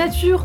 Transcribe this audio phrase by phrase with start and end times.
[0.00, 0.39] Nature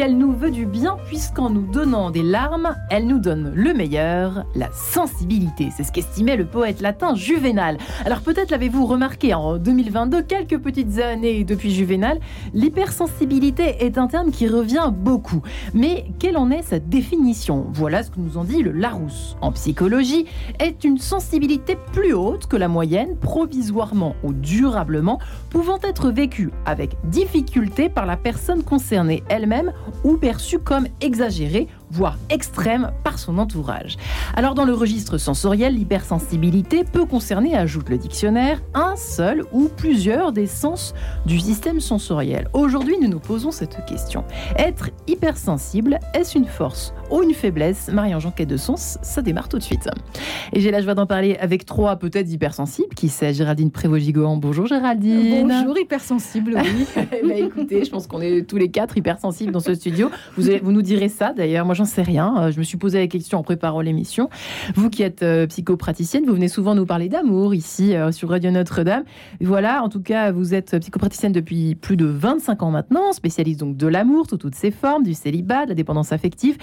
[0.00, 4.46] qu'elle nous veut du bien puisqu'en nous donnant des larmes, elle nous donne le meilleur,
[4.54, 5.68] la sensibilité.
[5.76, 7.76] C'est ce qu'estimait le poète latin Juvénal.
[8.06, 12.18] Alors peut-être l'avez-vous remarqué en 2022, quelques petites années depuis Juvénal,
[12.54, 15.42] l'hypersensibilité est un terme qui revient beaucoup.
[15.74, 17.66] Mais quelle en est sa définition?
[17.70, 19.36] Voilà ce que nous en dit le Larousse.
[19.42, 20.24] En psychologie,
[20.60, 25.18] est une sensibilité plus haute que la moyenne, provisoirement ou durablement,
[25.50, 32.18] pouvant être vécue avec difficulté par la personne concernée elle-même ou perçue comme exagérée voire
[32.28, 33.96] extrême, par son entourage.
[34.34, 40.32] Alors dans le registre sensoriel, l'hypersensibilité peut concerner, ajoute le dictionnaire, un seul ou plusieurs
[40.32, 40.94] des sens
[41.26, 42.48] du système sensoriel.
[42.52, 44.24] Aujourd'hui, nous nous posons cette question.
[44.56, 47.90] Être hypersensible, est-ce une force ou une faiblesse?
[47.92, 49.88] Marie-Jean de Sens, ça démarre tout de suite.
[50.52, 53.34] Et j'ai la joie d'en parler avec trois peut-être hypersensibles, qui c'est?
[53.34, 54.36] Géraldine Prévost-Gigohan.
[54.36, 55.48] Bonjour Géraldine.
[55.48, 56.86] Bonjour hypersensible, oui.
[56.96, 60.10] bah, écoutez, je pense qu'on est tous les quatre hypersensibles dans ce studio.
[60.36, 61.66] Vous, vous nous direz ça d'ailleurs.
[61.66, 62.34] Moi, j'en sais rien.
[62.36, 64.28] Euh, je me suis posé la question en préparant l'émission.
[64.74, 68.50] Vous qui êtes euh, psychopraticienne, vous venez souvent nous parler d'amour ici euh, sur Radio
[68.50, 69.04] Notre-Dame.
[69.40, 73.78] Voilà, en tout cas, vous êtes psychopraticienne depuis plus de 25 ans maintenant, spécialiste donc
[73.78, 76.58] de l'amour sous toutes ses formes, du célibat, de la dépendance affective,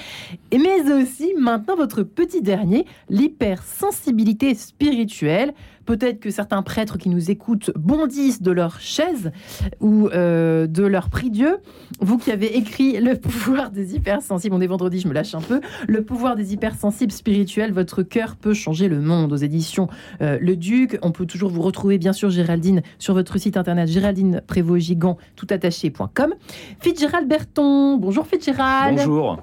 [0.52, 5.56] mais aussi maintenant votre petit dernier, l'hypersensibilité spirituelle.
[5.88, 9.32] Peut-être que certains prêtres qui nous écoutent bondissent de leur chaise
[9.80, 11.58] ou euh, de leur prie-dieu.
[12.02, 15.42] Vous qui avez écrit Le pouvoir des hypersensibles, on est vendredi, je me lâche un
[15.42, 15.62] peu.
[15.88, 19.88] Le pouvoir des hypersensibles spirituels, votre cœur peut changer le monde aux éditions
[20.22, 21.00] euh, Le Duc.
[21.02, 24.94] On peut toujours vous retrouver, bien sûr, Géraldine, sur votre site internet Géraldine Prévost
[25.38, 26.34] toutattaché.com.
[26.80, 27.98] Fitzgerald Berton.
[27.98, 28.98] Bonjour Fitzgerald.
[28.98, 29.42] Bonjour.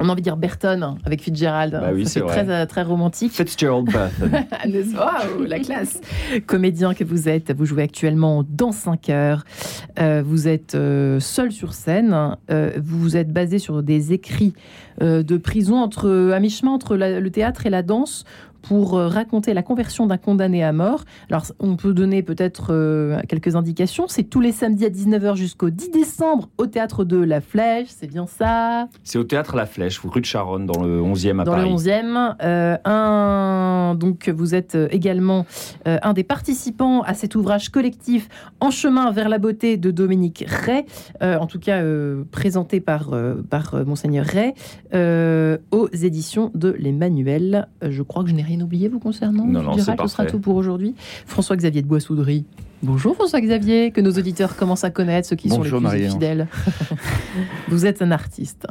[0.00, 1.72] On a envie de dire Burton avec Fitzgerald.
[1.72, 3.32] Bah oui, c'est très, euh, très romantique.
[3.32, 4.30] Fitzgerald Burton.
[4.94, 6.00] wow, la classe.
[6.46, 9.44] Comédien que vous êtes, vous jouez actuellement dans 5 heures.
[9.98, 12.36] Euh, vous êtes euh, seul sur scène.
[12.48, 14.54] vous vous êtes basé sur des écrits
[15.00, 18.24] de prison entre, à mi-chemin entre le théâtre et la danse
[18.62, 21.04] pour euh, raconter la conversion d'un condamné à mort.
[21.30, 24.06] Alors, on peut donner peut-être euh, quelques indications.
[24.08, 28.06] C'est tous les samedis à 19h jusqu'au 10 décembre au théâtre de La Flèche, c'est
[28.06, 28.88] bien ça?
[29.04, 31.64] C'est au théâtre La Flèche, rue de Charonne, dans le 11e à dans Paris.
[31.64, 32.36] Dans le 11e.
[32.42, 35.46] Euh, un, donc, vous êtes également
[35.84, 38.28] un des participants à cet ouvrage collectif
[38.60, 40.84] En chemin vers la beauté de Dominique Ray,
[41.20, 41.82] en tout cas
[42.30, 43.10] présenté par,
[43.50, 44.54] par Monseigneur Ray,
[45.70, 47.68] aux éditions de l'Emmanuel.
[47.82, 50.40] Je crois que je n'ai rien oublié vous concernant Non, non, c'est Ce sera tout
[50.40, 50.94] pour aujourd'hui.
[51.26, 52.44] François-Xavier de Boissoudry.
[52.82, 56.48] Bonjour François-Xavier, que nos auditeurs commencent à connaître, ceux qui sont les plus fidèles.
[57.68, 58.66] vous êtes un artiste.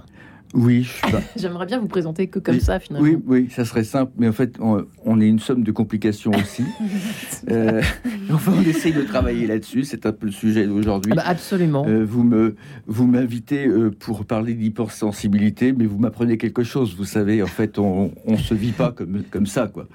[0.53, 0.87] Oui,
[1.35, 3.07] j'aimerais bien vous présenter que comme ça finalement.
[3.07, 6.63] Oui, oui, ça serait simple, mais en fait, on, est une somme de complications aussi.
[7.51, 7.81] euh,
[8.31, 9.83] enfin, on essaye de travailler là-dessus.
[9.83, 11.11] C'est un peu le sujet d'aujourd'hui.
[11.13, 11.85] Ah bah, absolument.
[11.87, 12.55] Euh, vous me,
[12.85, 16.95] vous m'invitez euh, pour parler d'hypersensibilité, mais vous m'apprenez quelque chose.
[16.95, 19.87] Vous savez, en fait, on, on se vit pas comme comme ça, quoi.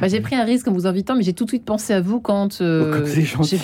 [0.00, 2.00] Bah, j'ai pris un risque en vous invitant, mais j'ai tout de suite pensé à
[2.00, 3.58] vous quand euh, oh, j'ai pensé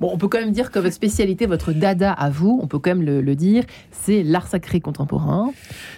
[0.00, 2.78] Bon, on peut quand même dire que votre spécialité, votre dada à vous, on peut
[2.78, 5.52] quand même le, le dire, c'est l'art sacré contemporain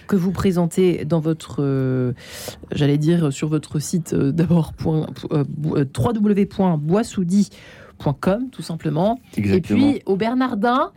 [0.07, 2.13] que vous présentez dans votre, euh,
[2.71, 5.05] j'allais dire sur votre site euh, d'abord euh,
[5.97, 9.19] www.boissoudi.com tout simplement.
[9.37, 10.91] Et puis au Bernardin,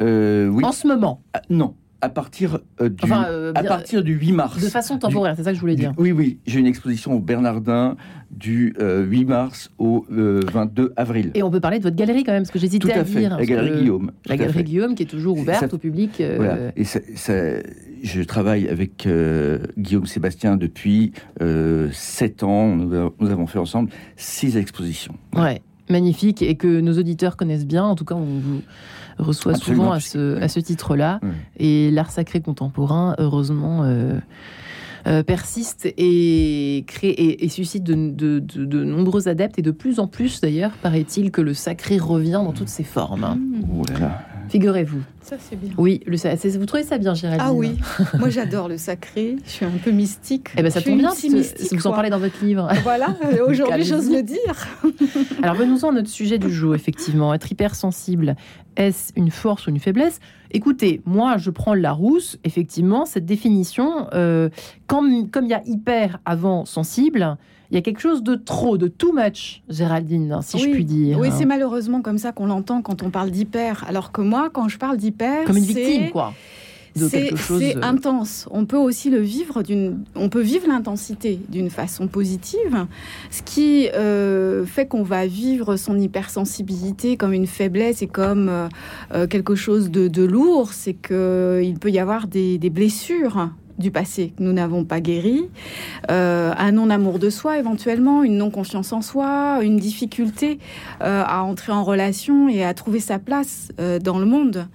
[0.00, 0.64] oui.
[0.64, 1.22] en ce moment.
[1.32, 3.12] Ah, non, à partir, du,
[3.54, 4.62] à partir du 8 mars.
[4.62, 5.92] De façon temporaire, c'est ça que je voulais dire.
[5.98, 7.96] oui, oui, j'ai une exposition au Bernardin
[8.30, 11.30] du 8 mars au 22 avril.
[11.34, 13.36] Et on peut parler de votre galerie quand même, parce que j'hésitais à, à dire.
[13.36, 14.12] La galerie Guillaume.
[14.26, 16.22] La galerie Guillaume qui est toujours ouverte au public.
[16.36, 16.72] Voilà.
[16.76, 17.00] Et ça,
[18.02, 19.08] je travaille avec
[19.76, 22.76] Guillaume Sébastien depuis 7 ans.
[22.76, 25.14] Nous, nous, avons fait ensemble 6 expositions.
[25.36, 26.42] Ouais, magnifique.
[26.42, 27.84] Et que nos auditeurs connaissent bien.
[27.84, 28.62] En tout cas, on vous
[29.18, 31.20] reçoit souvent à ce, à ce titre-là.
[31.58, 34.18] Et l'art sacré contemporain, heureusement, euh,
[35.06, 39.58] euh, persiste et, crée, et, suscite de, de, de, nombreux adeptes.
[39.58, 43.36] Et de plus en plus, d'ailleurs, paraît-il que le sacré revient dans toutes ses formes.
[43.38, 43.64] Mmh.
[43.80, 43.82] Oh
[44.48, 45.02] Figurez-vous.
[45.22, 45.72] Ça, c'est bien.
[45.76, 47.76] Oui, le, vous trouvez ça bien, Géraldine Ah oui,
[48.18, 49.36] moi j'adore le sacré.
[49.44, 50.48] Je suis un peu mystique.
[50.56, 52.68] Eh ben, ça tombe bien, si vous en parlez dans votre livre.
[52.82, 53.14] Voilà,
[53.46, 54.66] aujourd'hui j'ose le dire.
[55.42, 57.34] Alors venons-en à notre sujet du jour, effectivement.
[57.34, 58.36] Être hypersensible,
[58.76, 60.20] est-ce une force ou une faiblesse?
[60.50, 64.48] Écoutez, moi je prends la rousse, effectivement, cette définition, euh,
[64.86, 67.36] comme il y a hyper avant sensible,
[67.70, 71.18] il y a quelque chose de trop, de too much, Géraldine, si je puis dire.
[71.18, 73.84] Oui, c'est malheureusement comme ça qu'on l'entend quand on parle d'hyper.
[73.88, 76.32] Alors que moi, quand je parle d'hyper, comme une victime, quoi.
[76.96, 77.08] de.
[77.08, 78.48] C'est intense.
[78.50, 80.04] On peut aussi le vivre d'une.
[80.14, 82.86] On peut vivre l'intensité d'une façon positive,
[83.30, 89.26] ce qui euh, fait qu'on va vivre son hypersensibilité comme une faiblesse et comme euh,
[89.26, 90.72] quelque chose de, de lourd.
[90.72, 95.00] C'est que il peut y avoir des, des blessures du passé que nous n'avons pas
[95.00, 95.48] guéri,
[96.10, 100.58] euh, un non-amour de soi éventuellement, une non-confiance en soi, une difficulté
[101.00, 104.66] euh, à entrer en relation et à trouver sa place euh, dans le monde.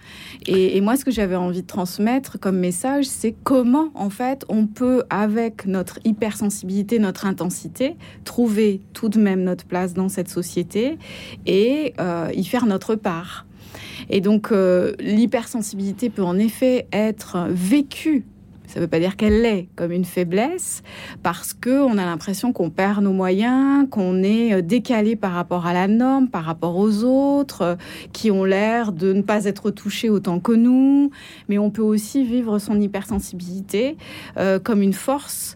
[0.48, 4.68] Et, moi, ce que j'avais envie de transmettre comme message, c'est comment en fait on
[4.68, 7.96] peut, avec notre hypersensibilité, notre intensité,
[8.26, 10.98] trouver tout de même notre place dans cette société
[11.46, 11.94] et
[12.34, 13.46] y faire notre part.
[14.10, 14.52] Et donc,
[15.00, 18.26] l'hypersensibilité peut en effet être vécue
[18.74, 20.82] ça ne veut pas dire qu'elle l'est comme une faiblesse,
[21.22, 25.88] parce qu'on a l'impression qu'on perd nos moyens, qu'on est décalé par rapport à la
[25.88, 27.78] norme, par rapport aux autres,
[28.14, 31.12] qui ont l'air de ne pas être touchés autant que nous.
[31.50, 33.96] Mais on peut aussi vivre son hypersensibilité
[34.38, 35.56] euh, comme une force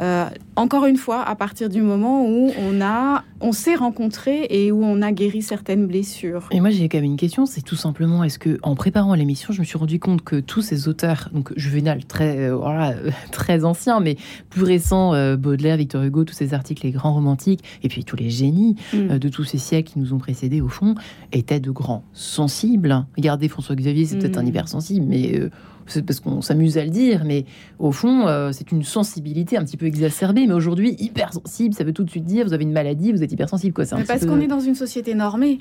[0.00, 4.70] euh, encore une fois, à partir du moment où on a, on s'est rencontré et
[4.70, 6.48] où on a guéri certaines blessures.
[6.50, 9.52] Et moi, j'ai quand même une question, c'est tout simplement, est-ce que en préparant l'émission,
[9.52, 12.94] je me suis rendu compte que tous ces auteurs, donc Juvenal, très, euh, voilà,
[13.32, 14.16] très ancien, mais
[14.50, 18.16] plus récent, euh, Baudelaire, Victor Hugo, tous ces articles, les grands romantiques, et puis tous
[18.16, 19.18] les génies mm.
[19.18, 20.94] de tous ces siècles qui nous ont précédés, au fond,
[21.32, 23.04] étaient de grands sensibles.
[23.16, 24.20] Regardez François Xavier, c'est mm.
[24.20, 25.40] peut-être un hypersensible, mais
[25.88, 27.44] c'est parce qu'on s'amuse à le dire, mais
[27.78, 30.46] au fond, euh, c'est une sensibilité un petit peu exacerbée.
[30.46, 33.32] Mais aujourd'hui, hypersensible, ça veut tout de suite dire vous avez une maladie, vous êtes
[33.32, 33.74] hypersensible.
[33.74, 33.84] Quoi.
[33.96, 35.60] Mais parce qu'on est dans une société normée.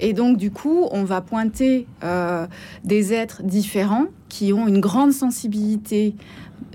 [0.00, 2.46] Et donc, du coup, on va pointer euh,
[2.84, 6.14] des êtres différents qui ont une grande sensibilité,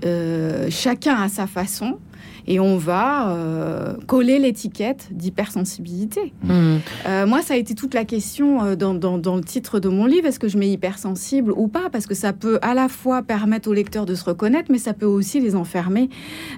[0.04, 1.98] euh, chacun à sa façon
[2.46, 6.32] et on va euh, coller l'étiquette d'hypersensibilité.
[6.42, 6.76] Mmh.
[7.06, 9.88] Euh, moi, ça a été toute la question euh, dans, dans, dans, le titre de
[9.88, 11.88] mon livre, est-ce que je mets hypersensible ou pas?
[11.90, 14.92] Parce que ça peut à la fois permettre aux lecteurs de se reconnaître, mais ça
[14.92, 16.08] peut aussi les enfermer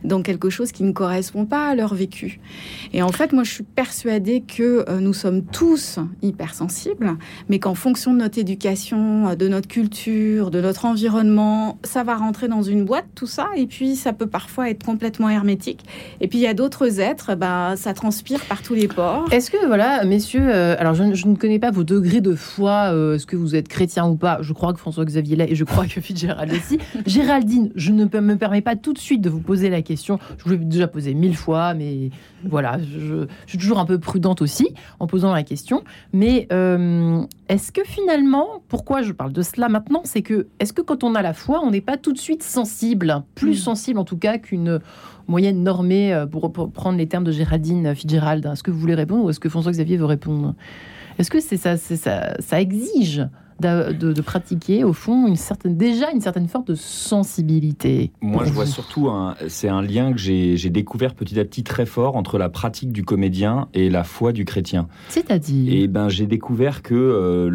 [0.05, 2.41] dans quelque chose qui ne correspond pas à leur vécu.
[2.93, 7.17] Et en fait, moi, je suis persuadée que euh, nous sommes tous hypersensibles,
[7.49, 12.49] mais qu'en fonction de notre éducation, de notre culture, de notre environnement, ça va rentrer
[12.49, 15.75] dans une boîte, tout ça, et puis ça peut parfois être complètement hermétique
[16.20, 19.26] et puis il y a d'autres êtres, ben, ça transpire par tous les pores.
[19.32, 22.90] Est-ce que, voilà, messieurs, euh, alors je, je, ne connais pas vos degrés de foi,
[22.93, 24.38] euh, est-ce que vous êtes chrétien ou pas?
[24.40, 26.78] Je crois que François-Xavier l'est et je crois que Fitzgerald aussi.
[27.06, 30.19] Géraldine, je ne me permets pas tout de suite de vous poser la question.
[30.38, 32.11] Je vous l'ai déjà posée mille fois, mais
[32.44, 34.69] voilà, je, je, suis toujours un peu prudente aussi
[35.00, 35.82] en posant la question.
[36.12, 40.82] Mais euh, est-ce que finalement, pourquoi je parle de cela maintenant, c'est que est-ce que
[40.82, 43.64] quand on a la foi, on n'est pas tout de suite sensible, plus mmh.
[43.64, 44.81] sensible en tout cas qu'une
[45.28, 48.46] moyenne normée, euh, pour, prendre les termes de Géraldine Fitzgerald.
[48.46, 50.55] Est-ce que vous voulez répondre ou est-ce que François-Xavier veut répondre?
[51.19, 53.26] Est-ce que c'est ça, ça, ça exige
[53.61, 58.11] de, pratiquer au fond une certaine, déjà une certaine forme de sensibilité.
[58.20, 59.08] Moi, je vois surtout
[59.49, 63.05] c'est un lien que j'ai découvert petit à petit très fort entre la pratique du
[63.05, 64.88] comédien et la foi du chrétien.
[65.08, 67.50] C'est-à-dire Et ben, j'ai découvert que euh,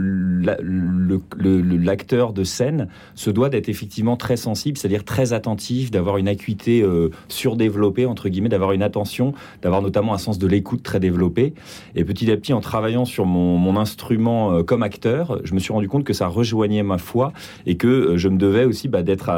[1.79, 6.81] l'acteur de scène se doit d'être effectivement très sensible, c'est-à-dire très attentif, d'avoir une acuité
[6.81, 11.53] euh, surdéveloppée entre guillemets, d'avoir une attention, d'avoir notamment un sens de l'écoute très développé.
[11.95, 15.59] Et petit à petit, en travaillant sur mon, mon instrument euh, comme acteur, je me
[15.59, 17.33] suis rendu compte que ça rejoignait ma foi
[17.67, 19.29] et que euh, je me devais aussi bah, d'être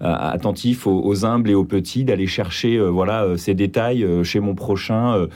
[0.00, 4.54] attentif aux, humbles et aux petits, d'aller chercher euh, voilà euh, ces détails chez mon
[4.54, 5.26] prochain,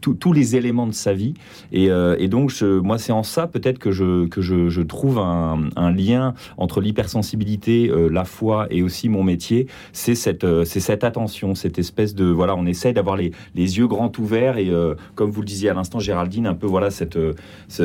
[0.00, 1.34] tous les éléments de sa vie.
[1.70, 1.88] Et,
[2.28, 8.66] donc, moi, c'est en ça peut-être que je, trouve un, lien entre l'hypersensibilité, la foi
[8.70, 9.66] et aussi mon métier.
[9.92, 14.72] C'est cette, attention, cette espèce de voilà, on essaie d'avoir les, yeux grands ouverts et
[15.14, 16.88] comme vous le disiez à l'instant, Géraldine, un peu voilà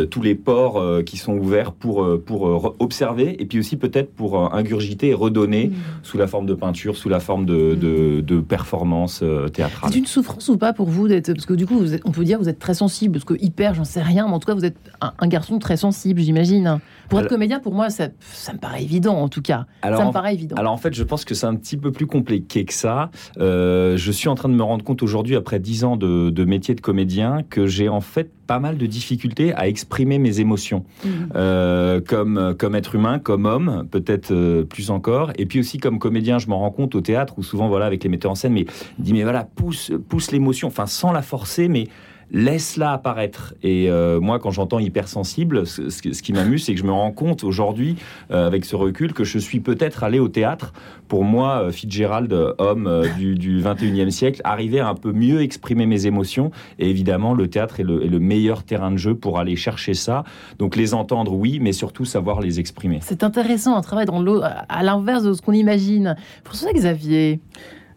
[0.09, 3.75] tous les pores qui sont ouverts pour pour, euh, pour euh, observer et puis aussi
[3.75, 5.73] peut-être pour euh, ingurgiter et redonner mmh.
[6.03, 7.79] sous la forme de peinture, sous la forme de, mmh.
[7.79, 9.89] de, de performance théâtrale.
[9.91, 12.11] C'est une souffrance ou pas pour vous d'être parce que du coup vous êtes, on
[12.11, 14.45] peut dire vous êtes très sensible parce que hyper j'en sais rien mais en tout
[14.45, 16.79] cas vous êtes un, un garçon très sensible j'imagine.
[17.09, 19.65] Pour être comédien pour moi ça, ça, me paraît évident en tout cas.
[19.81, 20.55] Alors, ça me paraît évident.
[20.57, 23.09] Alors en fait je pense que c'est un petit peu plus compliqué que ça.
[23.39, 26.45] Euh, je suis en train de me rendre compte aujourd'hui après dix ans de, de
[26.45, 30.83] métier de comédien que j'ai en fait pas mal de difficultés à exprimer mes émotions,
[31.05, 31.09] mmh.
[31.35, 35.31] euh, comme, comme être humain, comme homme, peut-être euh, plus encore.
[35.37, 38.03] Et puis aussi comme comédien, je m'en rends compte au théâtre, où souvent, voilà, avec
[38.03, 38.65] les metteurs en scène, mais
[38.97, 41.89] dit, mais voilà, pousse, pousse l'émotion, enfin, sans la forcer, mais
[42.31, 43.53] laisse-la apparaître.
[43.63, 47.11] Et euh, moi, quand j'entends hypersensible, ce, ce, qui m'amuse, c'est que je me rends
[47.11, 47.97] compte aujourd'hui,
[48.31, 50.73] euh, avec ce recul, que je suis peut-être allé au théâtre.
[51.07, 55.85] Pour moi, euh, Fitzgerald, homme du, du 21e siècle, arriver à un peu mieux exprimer
[55.85, 56.51] mes émotions.
[56.77, 59.93] Et évidemment, le théâtre est le, est le meilleur terrain de jeu pour aller chercher
[59.93, 60.23] ça.
[60.59, 62.99] Donc les entendre, oui, mais surtout savoir les exprimer.
[63.01, 66.15] C'est intéressant, un travail dans à l'inverse de ce qu'on imagine.
[66.43, 67.39] François Xavier.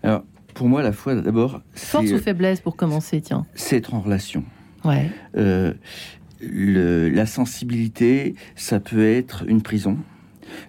[0.02, 0.22] Alors,
[0.54, 1.60] pour moi, la foi, d'abord.
[1.74, 4.44] Force ou faiblesse pour commencer, tiens C'est être en relation.
[4.84, 5.10] Ouais.
[5.36, 5.72] Euh,
[6.40, 9.98] le, la sensibilité, ça peut être une prison.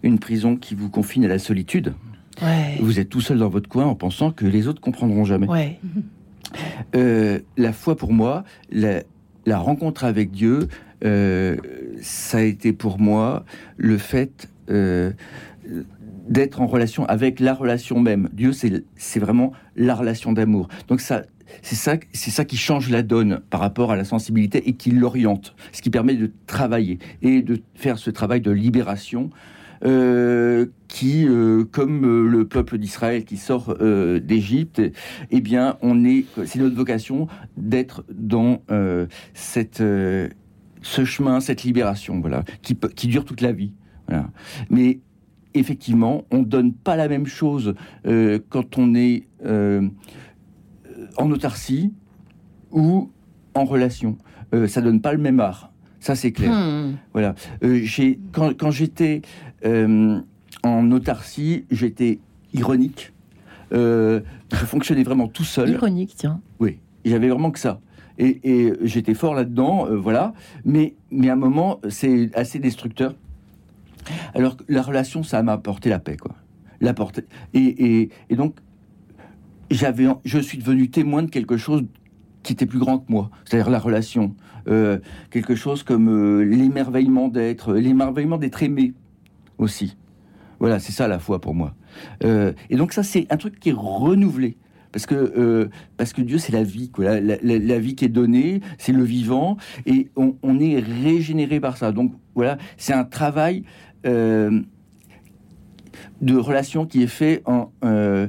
[0.03, 1.93] Une prison qui vous confine à la solitude.
[2.41, 2.77] Ouais.
[2.79, 5.47] Vous êtes tout seul dans votre coin en pensant que les autres comprendront jamais.
[5.47, 5.79] Ouais.
[6.95, 9.03] Euh, la foi, pour moi, la,
[9.45, 10.67] la rencontre avec Dieu,
[11.03, 11.57] euh,
[12.01, 13.45] ça a été pour moi
[13.77, 15.11] le fait euh,
[16.33, 18.27] d'être en relation avec la relation même.
[18.33, 20.67] Dieu, c'est vraiment la relation d'amour.
[20.87, 21.21] Donc ça,
[21.61, 24.89] c'est ça, c'est ça qui change la donne par rapport à la sensibilité et qui
[24.89, 29.29] l'oriente, ce qui permet de travailler et de faire ce travail de libération.
[29.85, 34.81] Euh, qui, euh, comme euh, le peuple d'Israël qui sort d'Égypte,
[35.29, 38.61] eh bien, on est, c'est notre vocation d'être dans
[39.33, 39.83] cette,
[40.81, 43.73] ce chemin, cette libération, voilà, qui, qui dure toute la vie.
[44.07, 44.29] Voilà.
[44.69, 44.99] Mais
[45.53, 49.87] effectivement, on donne pas la même chose euh, quand on est euh,
[51.17, 51.93] en autarcie
[52.71, 53.11] ou
[53.53, 54.17] en relation.
[54.53, 55.71] Euh, ça donne pas le même art.
[55.99, 56.51] Ça, c'est clair.
[56.51, 56.97] Hmm.
[57.13, 57.35] Voilà.
[57.63, 57.85] Euh,
[58.31, 59.21] quand, quand j'étais
[60.63, 62.19] en autarcie, j'étais
[62.53, 63.13] ironique.
[63.71, 65.69] Je fonctionnais vraiment tout seul.
[65.69, 66.41] Ironique, tiens.
[66.59, 67.79] Oui, j'avais vraiment que ça.
[68.19, 70.33] Et, et j'étais fort là-dedans, euh, voilà.
[70.65, 73.15] Mais, mais à un moment, c'est assez destructeur.
[74.33, 76.35] Alors la relation, ça m'a apporté la paix, quoi.
[76.81, 76.93] La.
[77.53, 78.57] Et, et, donc,
[79.71, 81.85] j'avais, je suis devenu témoin de quelque chose
[82.43, 84.35] qui était plus grand que moi, c'est-à-dire la relation.
[84.67, 88.93] Euh, quelque chose comme euh, l'émerveillement d'être, l'émerveillement d'être aimé
[89.57, 89.97] aussi.
[90.59, 91.73] Voilà, c'est ça la foi pour moi.
[92.23, 94.57] Euh, et donc ça, c'est un truc qui est renouvelé.
[94.91, 97.19] Parce que, parce que Dieu, c'est la vie, quoi.
[97.19, 99.57] La vie qui est donnée, c'est le vivant,
[99.87, 101.91] et on, on est régénéré par ça.
[101.91, 103.63] Donc voilà, c'est un travail
[104.05, 104.61] euh,
[106.21, 108.27] de relation qui est fait en, euh,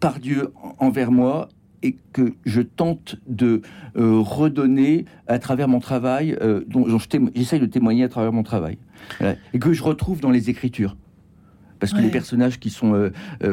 [0.00, 1.48] par Dieu en- envers moi
[1.82, 3.60] et que je tente de
[3.96, 6.96] euh, redonner à travers mon travail, dont, je
[7.34, 8.78] j'essaye de témoigner à travers mon travail,
[9.18, 9.36] Voilà.
[9.52, 10.96] et que je retrouve dans les Écritures.
[11.80, 12.04] Parce que Ouais.
[12.04, 13.10] les personnages qui sont,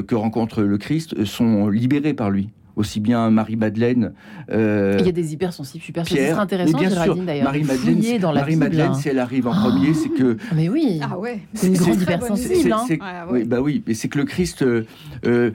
[0.07, 2.49] que rencontre le Christ sont libérés par lui.
[2.75, 4.13] Aussi bien Marie-Madeleine,
[4.51, 6.07] euh, Il y a des hypersensibles super.
[6.07, 8.99] Ce serait intéressant, Mais bien sûr, Marie-Madeleine, fouiller dans la Marie-Madeleine, Bible, hein.
[9.01, 11.39] si elle arrive en premier, c'est que Ah, Mais oui, Ah ouais.
[11.53, 12.71] c'est une grande hypersensible.
[12.73, 12.83] hein.
[12.87, 13.45] c'est- Ah Oui, ouais.
[13.45, 14.85] bah oui, mais c'est que le Christ, euh,
[15.25, 15.51] euh,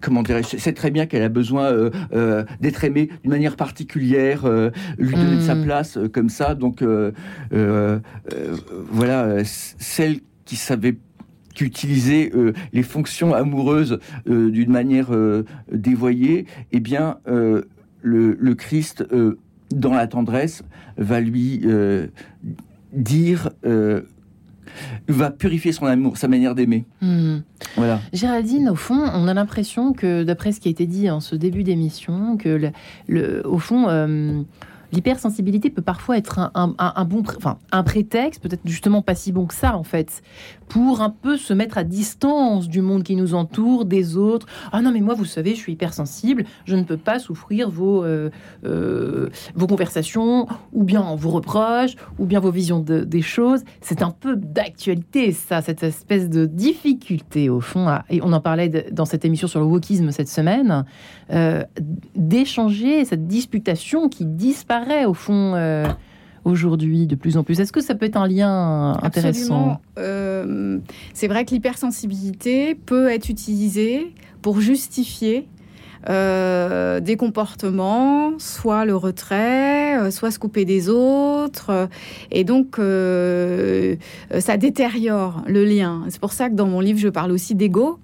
[0.00, 4.44] comment dirais-je, c'est très bien qu'elle a besoin euh, euh, d'être aimée d'une manière particulière,
[4.44, 5.64] euh, lui donner de sa Mm.
[5.64, 6.54] place euh, comme ça.
[6.54, 7.10] Donc euh,
[7.52, 7.98] euh,
[8.32, 8.56] euh,
[8.90, 10.96] voilà, celle qui savait
[11.54, 18.54] qui utilisait euh, les fonctions amoureuses euh, d'une manière euh, dévoyée, eh bien, le, le
[18.54, 19.04] Christ,
[19.70, 20.62] dans la tendresse,
[20.98, 21.64] va lui
[22.92, 23.50] dire,
[25.08, 26.84] va purifier son amour, sa manière d'aimer.
[27.00, 27.38] Hmm.
[27.76, 28.00] Voilà.
[28.12, 31.36] Géraldine, au fond, on a l'impression que, d'après ce qui a été dit en ce
[31.36, 32.70] début d'émission, que le,
[33.08, 34.42] le- au fond, euh,
[34.92, 39.02] l'hypersensibilité peut parfois être un, un- un- un bon, pré- enfin, un prétexte, peut-être justement
[39.02, 40.22] pas si bon que ça en fait,
[40.68, 44.46] pour un peu se mettre à distance du monde qui nous entoure, des autres.
[44.72, 48.02] Ah non, mais moi, vous savez, je suis hypersensible, je ne peux pas souffrir vos,
[48.04, 48.30] euh,
[48.64, 53.62] euh, vos conversations, ou bien vos reproches, ou bien vos visions de- des choses.
[53.80, 58.68] C'est un peu d'actualité, ça, cette espèce de difficulté, au fond, et on en parlait
[58.92, 60.84] dans cette émission sur le wokisme cette semaine,
[61.32, 61.62] euh,
[62.14, 65.54] d'échanger cette disputation qui disparaît, au fond,
[66.44, 67.60] aujourd'hui, de plus en plus.
[67.60, 69.80] Est-ce que ça peut être un lien intéressant.
[69.98, 70.78] Euh,
[71.12, 75.48] c'est vrai que l'hypersensibilité peut être utilisée pour justifier
[76.08, 81.88] euh, des comportements, soit le retrait, euh, soit se couper des autres.
[82.30, 83.96] Et donc, euh,
[84.38, 86.02] ça détériore le lien.
[86.08, 87.98] C'est pour ça que dans mon livre, je parle aussi d'ego,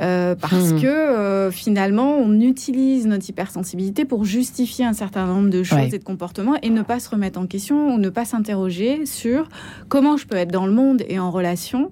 [0.00, 0.80] euh, parce Hmm.
[0.80, 5.88] que finalement, on utilise notre hypersensibilité pour justifier un certain nombre de choses Ouais.
[5.88, 9.48] et de comportements et ne pas se remettre en question ou ne pas s'interroger sur
[9.88, 11.90] comment je peux être dans le monde et en relation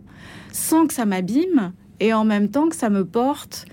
[0.52, 3.66] sans que ça m'abîme et en même temps que ça me porte.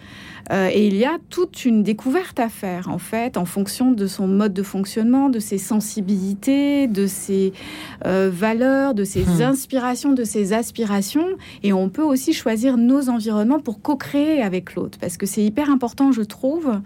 [0.51, 4.07] Euh, et il y a toute une découverte à faire, en fait, en fonction de
[4.07, 7.53] son mode de fonctionnement, de ses sensibilités, de ses
[8.05, 9.41] euh, valeurs, de ses Hmm.
[9.43, 11.27] inspirations, de ses aspirations.
[11.63, 14.97] Et on peut aussi choisir nos environnements pour co-créer avec l'autre.
[14.99, 16.81] Parce que c'est hyper important, je trouve,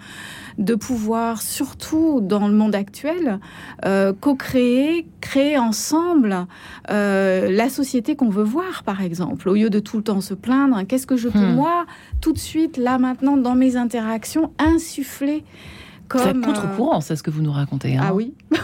[0.58, 3.40] de pouvoir, surtout dans le monde actuel,
[3.86, 6.48] euh, co-créer, créer ensemble
[6.90, 10.34] euh, la société qu'on veut voir, par exemple, au lieu de tout le temps se
[10.34, 10.82] plaindre.
[10.88, 11.56] Qu'est-ce que je peux, Hmm.
[11.56, 11.86] moi,
[12.22, 15.44] tout de suite, là, maintenant, dans mes interactions, insuffler
[16.08, 16.44] comme...
[16.44, 17.96] euh, contre-courant, c'est ce que vous nous racontez.
[17.98, 18.02] hein.
[18.06, 18.34] Ah oui,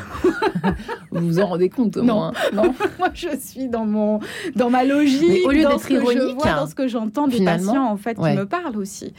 [1.12, 2.16] Vous vous en rendez compte au Non.
[2.16, 2.74] moins Non.
[3.00, 4.20] moi je suis dans mon
[4.56, 6.88] dans ma logique, Mais au lieu dans d'être ce que je ironique, dans ce que
[6.88, 8.34] j'entends des patients en fait ouais.
[8.34, 9.14] qui me parlent aussi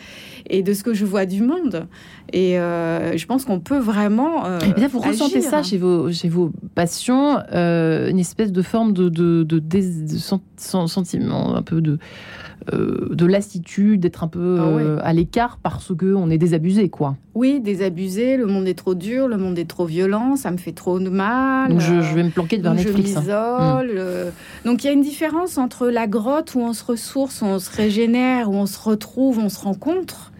[0.49, 1.87] et de ce que je vois du monde.
[2.33, 4.47] Et euh, je pense qu'on peut vraiment.
[4.47, 8.93] euh, Eh vous ressentez ça chez vos, chez vos patients, euh, une espèce de forme
[8.93, 9.61] de, de, de,
[10.57, 11.99] sentiment, un peu de,
[12.71, 14.83] de lassitude, d'être un peu Ah ouais.
[14.83, 17.16] euh, à l'écart parce qu'on est désabusé, quoi.
[17.35, 20.73] Oui, désabusé, le monde est trop dur, le monde est trop violent, ça me fait
[20.73, 21.71] trop de mal.
[21.71, 23.16] Donc je, euh, je vais me planquer devant donc je Netflix.
[23.16, 23.21] hein.
[23.83, 23.97] m'isole.
[23.99, 24.31] euh.
[24.64, 27.59] Donc il y a une différence entre la grotte où on se ressource, où on
[27.59, 30.32] se régénère, où on se retrouve, on se rencontre,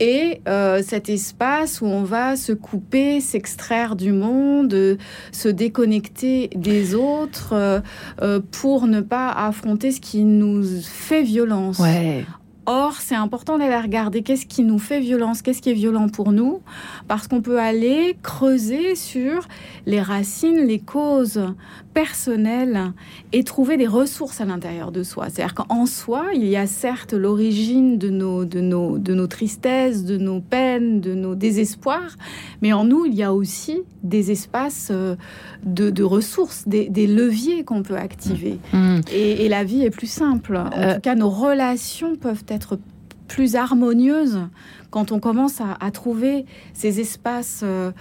[0.00, 4.96] et euh, cet espace où on va se couper, s'extraire du monde, euh,
[5.30, 7.80] se déconnecter des autres euh,
[8.22, 11.78] euh, pour ne pas affronter ce qui nous fait violence.
[11.78, 12.24] Ouais.
[12.66, 16.30] Or, c'est important d'aller regarder qu'est-ce qui nous fait violence, qu'est-ce qui est violent pour
[16.30, 16.60] nous,
[17.08, 19.48] parce qu'on peut aller creuser sur
[19.86, 21.42] les racines, les causes
[21.92, 22.92] personnelles
[23.32, 25.26] et trouver des ressources à l'intérieur de soi.
[25.28, 30.04] C'est-à-dire qu'en soi, il y a certes l'origine de nos, de, nos, de nos tristesses,
[30.04, 32.16] de nos peines, de nos désespoirs,
[32.62, 35.16] mais en nous, il y a aussi des espaces euh,
[35.64, 38.58] de, de ressources, des, des leviers qu'on peut activer.
[38.72, 39.00] Hmm.
[39.12, 40.56] Et, et la vie est plus simple.
[40.56, 42.78] En Euh, tout cas, nos relations peuvent être
[43.34, 44.40] plus harmonieuses
[44.90, 47.92] quand on commence à, à trouver ces espaces euh,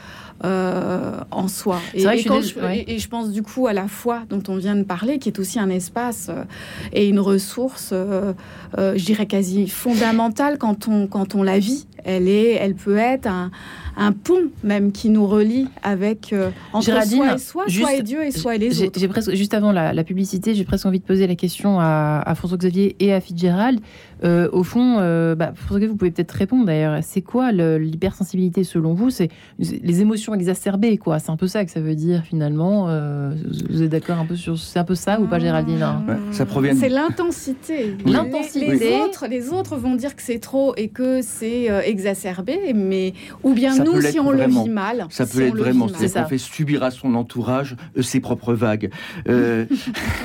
[0.43, 1.79] euh, en soi.
[1.95, 2.77] C'est vrai que je suis quand dés- je, ouais.
[2.79, 5.29] et- et je pense du coup à la foi dont on vient de parler, qui
[5.29, 6.43] est aussi un espace euh,
[6.91, 11.85] et une ressource, je dirais quasi fondamentale quand on, quand on la vit.
[12.05, 13.51] Elle, est, elle peut être un,
[13.99, 17.95] un pont même qui nous relie avec euh, entre Géraldine, soi et soi, juste- soi
[17.95, 18.99] et Dieu et soi et les autres.
[18.99, 22.21] j'ai presque, juste avant la, la publicité, j'ai presque envie de poser la question à,
[22.25, 23.79] à François-Xavier et à Fitzgerald.
[24.23, 26.97] Euh, au fond, euh, bah, François-Xavier, vous pouvez peut-être répondre d'ailleurs.
[27.03, 29.09] C'est quoi l'hypersensibilité selon vous?
[29.09, 29.29] C'est
[29.59, 31.19] les émotions exacerbées, quoi.
[31.19, 32.87] C'est un peu ça que ça veut dire finalement.
[32.89, 33.33] Euh,
[33.69, 35.81] vous êtes d'accord un peu sur C'est un peu ça ou pas, Géraldine?
[35.81, 37.95] Hein Ouais, ça provient de- C'est l'intensité.
[37.97, 38.03] Oui.
[38.05, 38.75] Les- L'intensité.
[38.77, 43.13] Les, autres, les autres vont dire que c'est trop et que c'est euh, exacerbé, mais
[43.43, 44.61] ou bien Ça nous peut si on vraiment.
[44.63, 45.05] le vit mal.
[45.09, 46.23] Ça peut être vraiment, ça.
[46.23, 48.89] qu'on fait subir à son entourage euh, ses propres vagues.
[49.27, 49.65] Euh,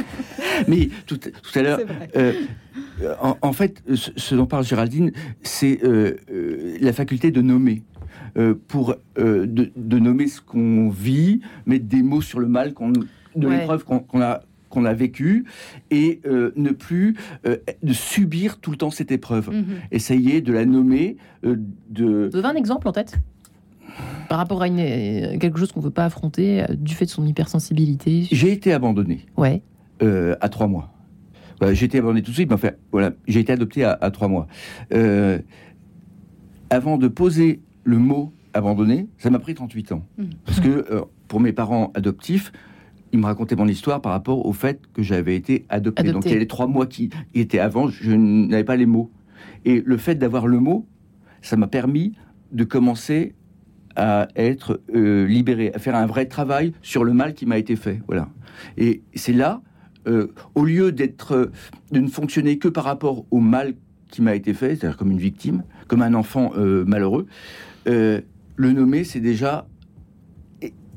[0.68, 1.80] mais tout, tout à l'heure,
[2.16, 2.32] euh,
[3.20, 7.82] en, en fait, ce, ce dont parle Géraldine, c'est euh, euh, la faculté de nommer.
[8.36, 12.72] Euh, pour euh, de, de nommer ce qu'on vit, mettre des mots sur le mal,
[12.74, 13.06] qu'on, de
[13.46, 13.58] Ouais.
[13.58, 15.44] l'épreuve qu'on, qu'on a qu'on a vécue
[15.92, 17.14] et euh, ne plus
[17.46, 19.50] euh, de subir tout le temps cette épreuve.
[19.52, 19.64] Mhm.
[19.92, 21.54] Essayer de la nommer, euh,
[21.90, 23.14] de Vous avez un exemple en tête?
[24.28, 27.04] Par rapport à une, euh, quelque chose qu'on ne veut pas affronter euh, du fait
[27.04, 29.26] de son hypersensibilité j'ai été abandonné.
[29.36, 29.62] Ouais.
[30.02, 30.90] euh, à trois mois.
[31.60, 34.10] Voilà, j'ai été abandonné tout de suite, mais enfin, voilà, j'ai été adopté à, à
[34.10, 34.46] trois mois.
[34.92, 35.38] Euh,
[36.70, 40.04] avant de poser le mot abandonné, ça m'a pris 38 ans.
[40.18, 40.30] Mhm.
[40.44, 42.52] Parce que euh, pour mes parents adoptifs,
[43.12, 46.00] ils me racontaient mon histoire par rapport au fait que j'avais été adopté.
[46.00, 46.12] Adopté.
[46.12, 49.10] Donc il y a les trois mois qui étaient avant, je n'avais pas les mots.
[49.64, 50.86] Et le fait d'avoir le mot,
[51.40, 52.14] ça m'a permis
[52.52, 53.34] de commencer
[53.96, 57.76] à être euh, libéré, à faire un vrai travail sur le mal qui m'a été
[57.76, 58.00] fait.
[58.06, 58.28] Voilà.
[58.76, 59.62] Et c'est là,
[60.06, 61.52] euh, au lieu d'être, euh,
[61.92, 63.74] de ne fonctionner que par rapport au mal
[64.10, 67.26] qui m'a été fait, c'est-à-dire comme une victime, comme un enfant malheureux,
[67.86, 68.22] le
[68.72, 69.66] nommer, c'est déjà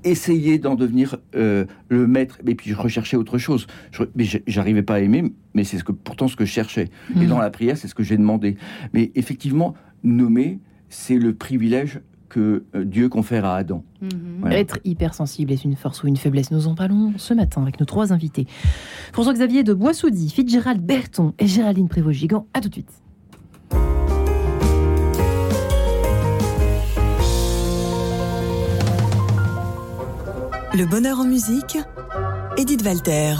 [0.03, 2.39] essayer d'en devenir euh, le maître.
[2.45, 3.67] Et puis je recherchais autre chose.
[3.91, 6.89] Je, mais j'arrivais pas à aimer, mais c'est ce que, pourtant ce que je cherchais.
[7.15, 7.27] Et Mhm.
[7.27, 8.57] dans la prière, c'est ce que j'ai demandé.
[8.93, 13.83] Mais effectivement, nommer, c'est le privilège que euh, Dieu confère à Adam.
[14.01, 14.09] Mhm.
[14.41, 14.59] Voilà.
[14.59, 17.85] Être hypersensible est une force ou une faiblesse Nous en parlons ce matin avec nos
[17.85, 18.47] trois invités.
[19.13, 22.47] François-Xavier de Boissoudy, Fitzgerald Berton et Géraldine Prévost-Gigant.
[22.53, 22.91] À tout de suite.
[30.77, 31.79] Le bonheur en musique,
[32.57, 33.33] Edith Walter.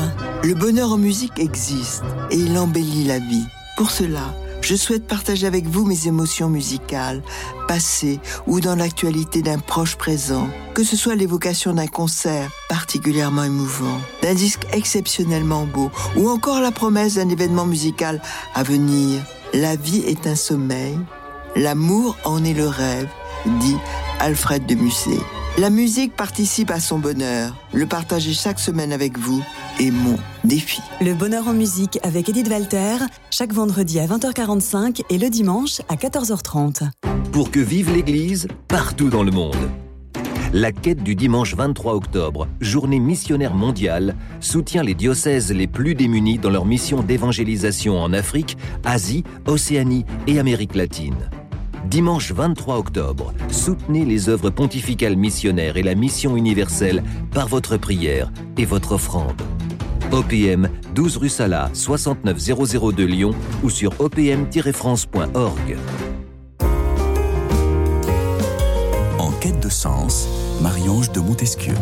[0.43, 3.45] Le bonheur en musique existe et il embellit la vie.
[3.75, 4.33] Pour cela,
[4.67, 7.21] je souhaite partager avec vous mes émotions musicales,
[7.69, 13.97] passées ou dans l'actualité d'un proche présent, que ce soit l'évocation d'un concert particulièrement émouvant,
[14.21, 18.21] d'un disque exceptionnellement beau ou encore la promesse d'un événement musical
[18.55, 19.21] à venir.
[19.53, 20.99] La vie est un sommeil,
[21.55, 23.07] l'amour en est le rêve,
[23.61, 23.77] dit
[24.19, 25.21] Alfred de Musset.
[25.59, 27.55] La musique participe à son bonheur.
[27.73, 29.43] Le partager chaque semaine avec vous
[29.79, 30.81] est mon défi.
[31.01, 32.97] Le bonheur en musique avec Edith Walter,
[33.31, 36.89] chaque vendredi à 20h45 et le dimanche à 14h30.
[37.31, 39.55] Pour que vive l'Église partout dans le monde.
[40.53, 46.37] La quête du dimanche 23 octobre, journée missionnaire mondiale, soutient les diocèses les plus démunis
[46.37, 51.31] dans leur mission d'évangélisation en Afrique, Asie, Océanie et Amérique latine.
[51.87, 57.01] Dimanche 23 octobre, soutenez les œuvres pontificales missionnaires et la mission universelle
[57.33, 59.41] par votre prière et votre offrande.
[60.11, 63.31] OPM 12 rue Sala 69002 Lyon
[63.63, 65.77] ou sur opm-france.org.
[69.17, 70.27] En quête de sens,
[70.61, 71.73] Marie-Ange de Montesquieu.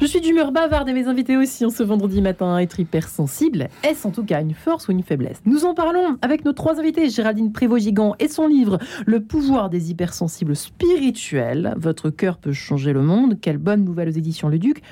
[0.00, 3.68] Je suis d'humeur bavarde et mes invités aussi en ce vendredi matin être hypersensible.
[3.82, 6.78] Est-ce en tout cas une force ou une faiblesse Nous en parlons avec nos trois
[6.78, 11.74] invités, Géraldine Prévost-Gigant et son livre Le pouvoir des hypersensibles spirituels.
[11.76, 13.40] Votre cœur peut changer le monde.
[13.40, 14.82] Quelle bonne nouvelle aux éditions Le Duc.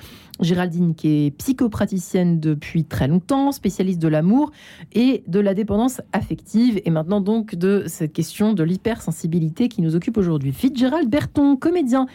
[0.40, 4.50] Géraldine, qui est psychopraticienne depuis très longtemps, spécialiste de l'amour
[4.92, 9.96] et de la dépendance affective, et maintenant donc de cette question de l'hypersensibilité qui nous
[9.96, 10.52] occupe aujourd'hui.
[10.52, 12.06] Fitzgerald Berton, comédien,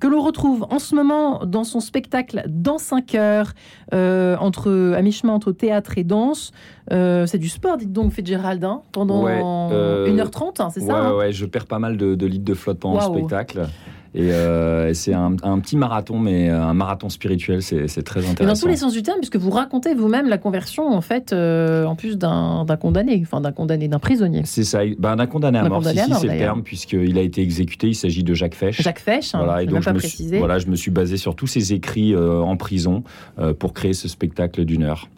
[0.00, 3.52] que l'on retrouve en ce moment dans son spectacle Dans 5 heures,
[3.94, 6.52] euh, entre, à mi-chemin entre théâtre et danse.
[6.92, 10.96] Euh, c'est du sport, dites donc, Fitzgerald, hein, pendant Ouais, euh, 1h30, hein, c'est ça
[10.96, 11.14] hein?
[11.16, 13.68] ouais, je perds pas mal de, de litres de flotte pendant le spectacle.
[14.14, 18.30] Et euh, c'est un, un petit marathon, mais un marathon spirituel, c'est très Et dans
[18.30, 18.62] intéressant.
[18.62, 21.94] tous les sens du terme, puisque vous racontez vous-même la conversion, en fait, euh, en
[21.94, 24.42] plus d'un condamné, enfin d'un condamné, d'un prisonnier.
[24.44, 27.42] C'est ça, ben, d'un condamné à mort, si, si, c'est le terme, puisqu'il a été
[27.42, 28.80] exécuté, il s'agit de Jacques Fesch.
[28.82, 30.90] Jacques Fesch, hein, Voilà, et donc même je pas me, suis, voilà, je me suis
[30.90, 33.02] basé sur tous ses écrits euh, en prison
[33.38, 35.08] euh, pour créer ce spectacle d'une heure.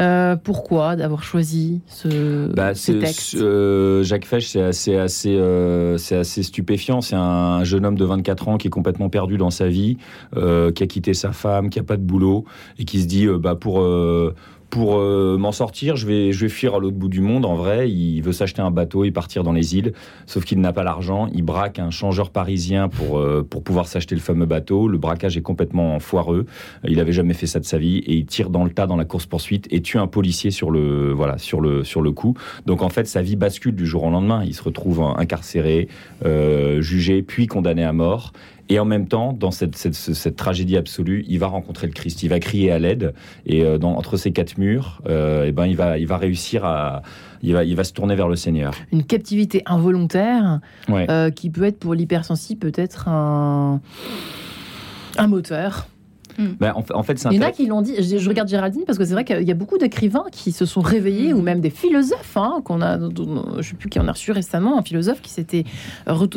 [0.00, 5.34] Euh, pourquoi d'avoir choisi ce, Bah, ces c'est- textes euh, Jacques Fesch, c'est assez, assez,
[5.36, 7.00] euh, c'est assez stupéfiant.
[7.00, 9.96] C'est un jeune homme de 24 ans qui est complètement perdu dans sa vie,
[10.36, 12.44] euh, qui a quitté sa femme, qui a pas de boulot
[12.78, 14.34] et qui se dit, euh, bah, pour euh,
[14.76, 17.46] pour euh, m'en sortir, je vais, je vais fuir à l'autre bout du monde.
[17.46, 19.94] En vrai, il veut s'acheter un bateau et partir dans les îles.
[20.26, 21.28] Sauf qu'il n'a pas l'argent.
[21.32, 24.86] Il braque un changeur parisien pour, euh, pour pouvoir s'acheter le fameux bateau.
[24.86, 26.44] Le braquage est complètement foireux.
[26.86, 28.98] Il avait jamais fait ça de sa vie et il tire dans le tas dans
[28.98, 32.36] la course poursuite et tue un policier sur le, voilà, sur le, sur le coup.
[32.66, 34.44] Donc en fait, sa vie bascule du jour au lendemain.
[34.44, 35.88] Il se retrouve incarcéré,
[36.26, 38.34] euh, jugé, puis condamné à mort.
[38.68, 42.22] Et en même temps, dans cette, cette, cette tragédie absolue, il va rencontrer le Christ.
[42.24, 43.14] Il va crier à l'aide.
[43.46, 46.64] Et euh, dans, entre ces quatre murs, euh, eh ben, il, va, il va réussir
[46.64, 47.02] à.
[47.42, 48.72] Il va, il va se tourner vers le Seigneur.
[48.92, 51.06] Une captivité involontaire Ouais.
[51.10, 53.80] euh, qui peut être pour l'hypersensible peut-être un,
[55.18, 55.86] un moteur.
[56.60, 57.94] Ben, en, fait- en fait, c'est Il y en a qui l'ont dit.
[57.98, 60.66] Je, je regarde Géraldine parce que c'est vrai qu'il y a beaucoup d'écrivains qui se
[60.66, 62.98] sont réveillés ou même des philosophes hein, qu'on a.
[63.58, 65.64] Je sais plus qui en a reçu récemment un philosophe qui s'était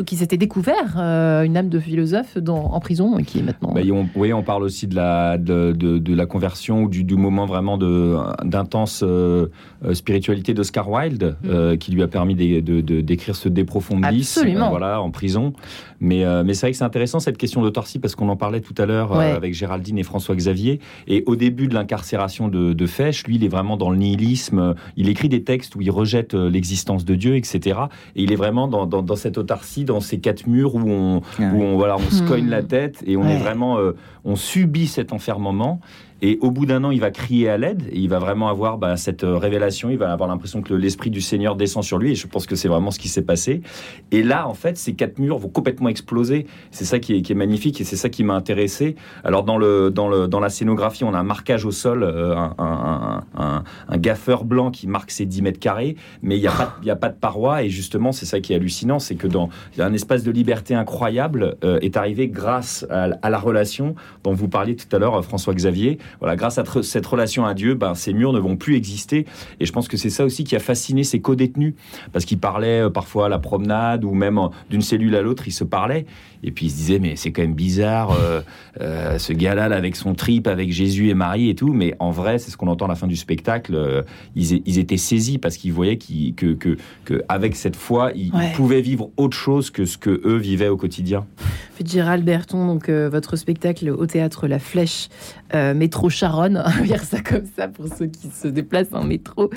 [0.06, 3.72] qui s'était découvert euh, une âme de philosophe dans, en prison et qui est maintenant.
[3.72, 7.04] Ben, on, oui, on parle aussi de la, de, de- de la conversion ou du,
[7.04, 9.46] du moment vraiment de- d'intense euh,
[9.84, 14.66] euh, spiritualité d'Oscar Wilde, euh, qui lui a permis d'écrire ce De Profundis Absolument.
[14.66, 15.52] euh, voilà, en prison.
[16.00, 18.60] Mais, euh, mais c'est vrai que c'est intéressant cette question d'autarcie parce qu'on en parlait
[18.60, 19.30] tout à l'heure euh, Ouais.
[19.32, 20.80] avec Géraldine et François Xavier.
[21.08, 24.74] Et au début de l'incarcération de, de Fesch, lui, il est vraiment dans le nihilisme.
[24.96, 27.80] Il écrit des textes où il rejette euh, l'existence de Dieu, etc.
[28.16, 31.16] Et il est vraiment dans, dans, dans cette autarcie, dans ces quatre murs où on,
[31.38, 32.26] où on, voilà, on se Hmm.
[32.28, 33.34] cogne la tête et on Ouais.
[33.34, 33.92] est vraiment, euh,
[34.24, 35.80] on subit cet enfermement.
[36.22, 38.96] Et au bout d'un an, il va crier à l'aide il va vraiment avoir bah,
[38.96, 39.90] cette euh, révélation.
[39.90, 42.12] Il va avoir l'impression que l'esprit du Seigneur descend sur lui.
[42.12, 43.62] Et je pense que c'est vraiment ce qui s'est passé.
[44.10, 46.46] Et là, en fait, ces quatre murs vont complètement exploser.
[46.70, 48.96] C'est ça qui est, qui est magnifique et c'est ça qui m'a intéressé.
[49.24, 52.36] Alors dans le dans le dans la scénographie, on a un marquage au sol, euh,
[52.36, 56.52] un, un, un, gaffeur blanc qui marque ses 10 mètres carrés, mais il n'y a
[56.52, 57.62] pas y a pas de paroi.
[57.62, 61.56] Et justement, c'est ça qui est hallucinant, c'est que dans un espace de liberté incroyable
[61.64, 65.54] euh, est arrivé grâce à, la relation dont vous parliez tout à l'heure, euh, François
[65.54, 65.98] Xavier.
[66.18, 69.26] Voilà, grâce à cette relation à Dieu, ben, ces murs ne vont plus exister.
[69.60, 71.74] Et je pense que c'est ça aussi qui a fasciné ces co-détenus,
[72.12, 75.44] parce qu'ils parlaient euh, parfois à la promenade ou même euh, d'une cellule à l'autre,
[75.46, 76.06] ils se parlaient.
[76.42, 78.40] Et puis ils se disaient, mais c'est quand même bizarre, euh,
[78.80, 81.72] euh, ce gars-là là, avec son trip, avec Jésus et Marie et tout.
[81.72, 83.74] Mais en vrai, c'est ce qu'on entend à la fin du spectacle.
[83.74, 84.02] euh,
[84.36, 88.80] ils, étaient saisis parce qu'ils voyaient qu'ils- que, que, que avec cette foi, ils, pouvaient
[88.80, 91.26] vivre autre chose que ce que eux vivaient au quotidien.
[91.74, 95.08] Fitzgerald Berton, donc votre spectacle au théâtre La Flèche,
[95.54, 99.50] métro Charonne, on va dire ça comme ça pour ceux qui se déplacent en métro.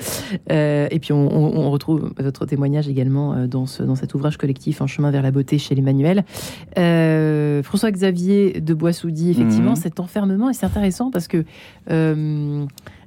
[0.50, 4.82] Et puis on, on- on retrouve votre témoignage également dans, ce, dans cet ouvrage collectif
[4.82, 6.24] Un chemin vers la beauté chez les Manuels.
[6.78, 9.76] Euh, François-Xavier de Boissoudy, effectivement, Mhm.
[9.76, 11.44] cet enfermement, et c'est intéressant parce que
[11.90, 12.64] euh,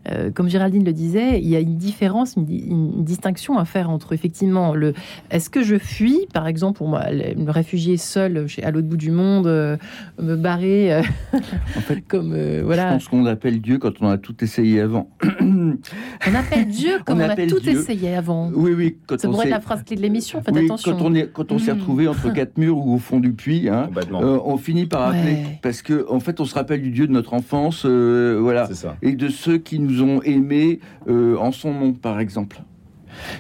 [0.10, 3.90] euh, comme Géraldine le disait, il y a une différence, une, une distinction à faire
[3.90, 4.94] entre effectivement le
[5.32, 8.98] est-ce que je fuis, par exemple, pour moi, me réfugier seul chez, à l'autre bout
[8.98, 9.78] du monde, euh,
[10.22, 11.02] me barrer, euh,
[11.34, 12.92] En fait, comme euh, je voilà.
[12.94, 15.10] pense qu'on appelle Dieu quand on a tout essayé avant.
[15.42, 17.72] On appelle Dieu comme On on, a tout Dieu.
[17.72, 18.52] essayé avant.
[18.54, 18.98] Oui, oui.
[19.08, 20.42] Quand Ça on pourrait être la phrase clé de l'émission.
[20.42, 20.96] Faites oui, attention.
[20.98, 21.80] quand on est quand on s'est Mm.
[21.80, 25.18] retrouvé entre quatre murs ou au fond du puits, hein, euh, on finit par Ouais.
[25.20, 28.66] appeler parce que en fait on se rappelle du Dieu de notre enfance, euh, voilà,
[28.68, 28.96] C'est ça.
[29.02, 32.62] et de ceux qui nous ont aimés euh, en son nom, par exemple.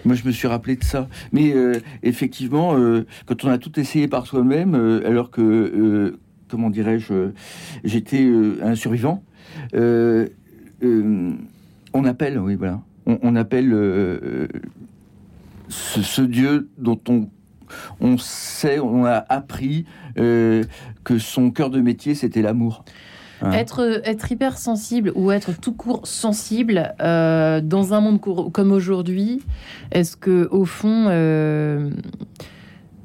[0.06, 1.08] Moi, je me suis rappelé de ça.
[1.32, 6.18] Mais euh, effectivement, euh, quand on a tout essayé par soi-même, alors que,
[6.48, 7.32] comment dirais-je,
[7.84, 8.28] j'étais
[8.62, 9.24] un survivant,
[9.74, 10.28] on
[12.06, 13.70] appelle, oui, voilà, on, appelle
[15.70, 17.30] ce, Dieu dont on,
[18.00, 22.84] on sait, on a appris que son cœur de métier, c'était l'amour.
[23.44, 29.42] Être, être hypersensible ou être tout court sensible euh, dans un monde comme aujourd'hui,
[29.92, 31.92] est-ce que au fond, euh,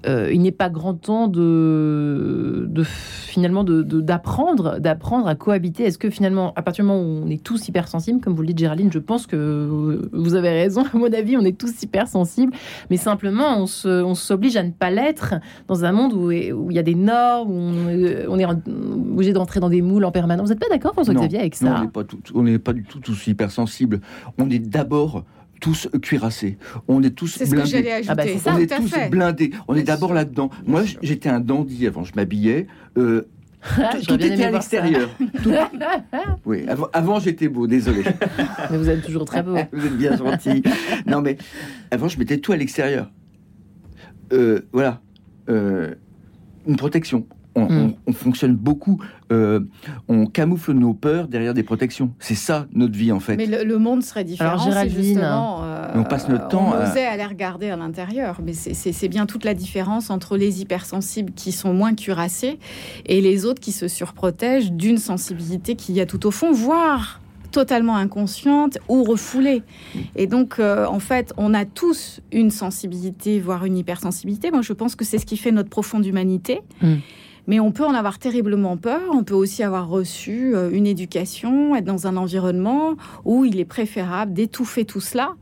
[0.06, 5.84] euh, il n'est pas grand temps de, de finalement de- de- d'apprendre, d'apprendre à cohabiter
[5.84, 8.48] Est-ce que finalement, à partir du moment où on est tous hypersensibles, comme vous le
[8.48, 10.82] dites Géraldine, je pense que vous avez raison.
[10.92, 12.52] À mon avis, on est tous hypersensibles,
[12.90, 15.34] mais simplement on se, on s'oblige à ne pas l'être
[15.68, 17.60] dans un monde où où il y a des normes, où
[18.28, 20.48] on, est obligé d'entrer dans des moules en permanence.
[20.48, 22.42] Vous n'êtes pas d'accord, François Non, Xavier, avec Non, ça on n'est pas, tout- on
[22.42, 24.00] n'est pas du tout tous hypersensibles.
[24.38, 25.24] On est d'abord
[25.62, 26.59] tous cuirassés.
[26.88, 27.90] On est tous C'est ce que blindés.
[27.92, 28.07] ajouter.
[28.11, 29.09] Ah bah, ça, on est tout à tous fait.
[29.09, 29.51] blindés.
[29.68, 30.51] On est Bien d'abord là-dedans.
[30.66, 32.05] Moi, j'étais un dandy avant.
[32.05, 32.66] Je m'habillais.
[32.98, 33.22] Euh,
[33.79, 35.09] Ah, tout était à l'extérieur.
[35.42, 35.53] Tout-
[36.44, 37.68] Oui, avant, avant, j'étais beau.
[37.68, 38.03] Désolé.
[38.72, 39.57] Mais vous êtes toujours très beau.
[39.72, 40.64] Vous êtes bien gentil.
[41.07, 41.38] non, mais
[41.92, 43.09] avant, je mettais tout à l'extérieur.
[44.33, 45.01] Euh, voilà.
[45.48, 45.94] Euh,
[46.66, 47.25] une protection.
[47.54, 47.78] On, Mm.
[47.78, 48.98] on- on fonctionne beaucoup.
[49.30, 49.60] euh,
[50.08, 52.12] on camoufle nos peurs derrière des protections.
[52.18, 53.36] C'est ça notre vie en fait.
[53.36, 54.50] Mais le, le monde serait différent.
[54.50, 57.76] Alors, si Géraldine, justement, euh, on passe notre temps On à- osait aller regarder à
[57.76, 58.40] l'intérieur.
[58.44, 62.58] Mais c'est bien toute la différence entre les hypersensibles qui sont moins cuirassés
[63.06, 67.20] et les autres qui se surprotègent d'une sensibilité qu'il y a tout au fond, voire
[67.52, 69.62] totalement inconsciente ou refoulée.
[70.16, 74.50] Et donc, euh, en fait, on a tous une sensibilité, voire une hypersensibilité.
[74.50, 76.60] Moi, je pense que c'est ce qui fait notre profonde humanité.
[76.82, 76.94] Mm.
[77.46, 79.00] Mais on peut en avoir terriblement peur.
[79.12, 83.64] On peut aussi avoir reçu euh, une éducation, être dans un environnement où il est
[83.64, 85.35] préférable d'étouffer tout cela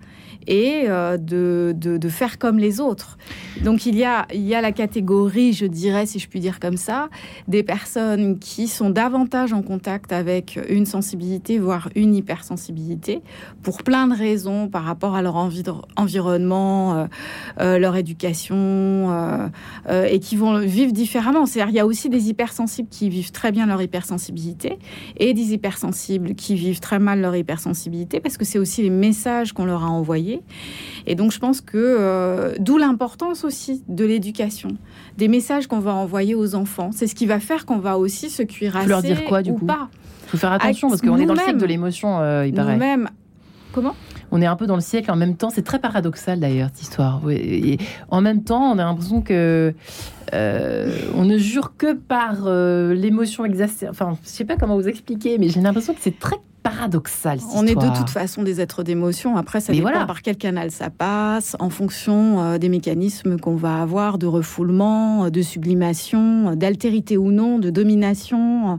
[0.47, 3.19] et euh, de, de, faire comme les autres.
[3.63, 6.59] Donc il y, a, il y a la catégorie, je dirais, si je puis dire
[6.61, 7.09] comme ça,
[7.49, 13.21] des personnes qui sont davantage en contact avec une sensibilité, voire une hypersensibilité,
[13.63, 15.63] pour plein de raisons par rapport à leur envi-
[15.97, 17.07] environnement, euh,
[17.61, 19.51] euh, leur éducation,
[19.89, 21.47] et qui vont vivre différemment.
[21.47, 24.79] C'est-à-dire il y a aussi des hypersensibles qui vivent très bien leur hypersensibilité
[25.17, 29.53] et des hypersensibles qui vivent très mal leur hypersensibilité parce que c'est aussi les messages
[29.53, 30.30] qu'on leur a envoyés.
[31.07, 34.71] Et donc je pense que euh, d'où l'importance aussi de l'éducation,
[35.19, 36.91] des messages qu'on va envoyer aux enfants.
[36.93, 39.55] C'est ce qui va faire qu'on va aussi se cuirasser leur dire quoi, du ou
[39.55, 39.89] coup pas.
[40.27, 42.75] faut faire attention parce qu'on est dans le siècle de l'émotion, euh, il paraît.
[42.75, 43.09] Nous-mêmes.
[43.73, 43.95] Comment?
[44.33, 45.51] On est un peu dans le siècle en même temps.
[45.51, 47.21] C'est très paradoxal d'ailleurs cette histoire.
[47.31, 47.79] Et
[48.11, 49.75] en même temps, on a l'impression que
[50.35, 53.91] euh, on ne jure que par euh, l'émotion exacerbée.
[53.91, 57.41] Enfin, je sais pas comment vous expliquer, mais j'ai l'impression que c'est très paradoxal.
[57.41, 59.37] cette On est de toute façon des êtres d'émotion.
[59.37, 60.07] Après, ça Mais dépend voilà.
[60.07, 65.25] par quel canal ça passe, en fonction euh, des mécanismes qu'on va avoir de refoulement,
[65.25, 68.79] euh, de sublimation, euh, d'altérité ou non, de domination.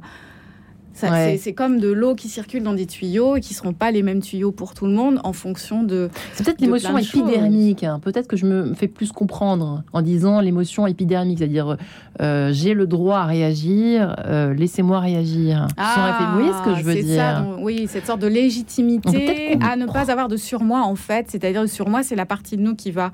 [1.03, 1.37] Ouais.
[1.37, 4.21] c'est- comme de l'eau qui circule dans des tuyaux et qui seront pas les mêmes
[4.21, 6.09] tuyaux pour tout le monde en fonction de.
[6.33, 7.83] C'est peut-être l'émotion épidermique.
[7.83, 7.99] hein.
[8.01, 11.77] Peut-être que je me fais plus comprendre en disant l'émotion épidermique, c'est-à-dire
[12.21, 15.67] euh, j'ai le droit à réagir, euh, laissez-moi réagir.
[15.77, 16.27] Réfléchir.
[16.27, 19.57] Vous voyez ce que je veux Ah, dire ça, donc, Oui, cette sorte de légitimité
[19.61, 21.27] à ne pas avoir de surmoi en fait.
[21.29, 23.11] C'est-à-dire le surmoi, c'est la partie de nous qui va.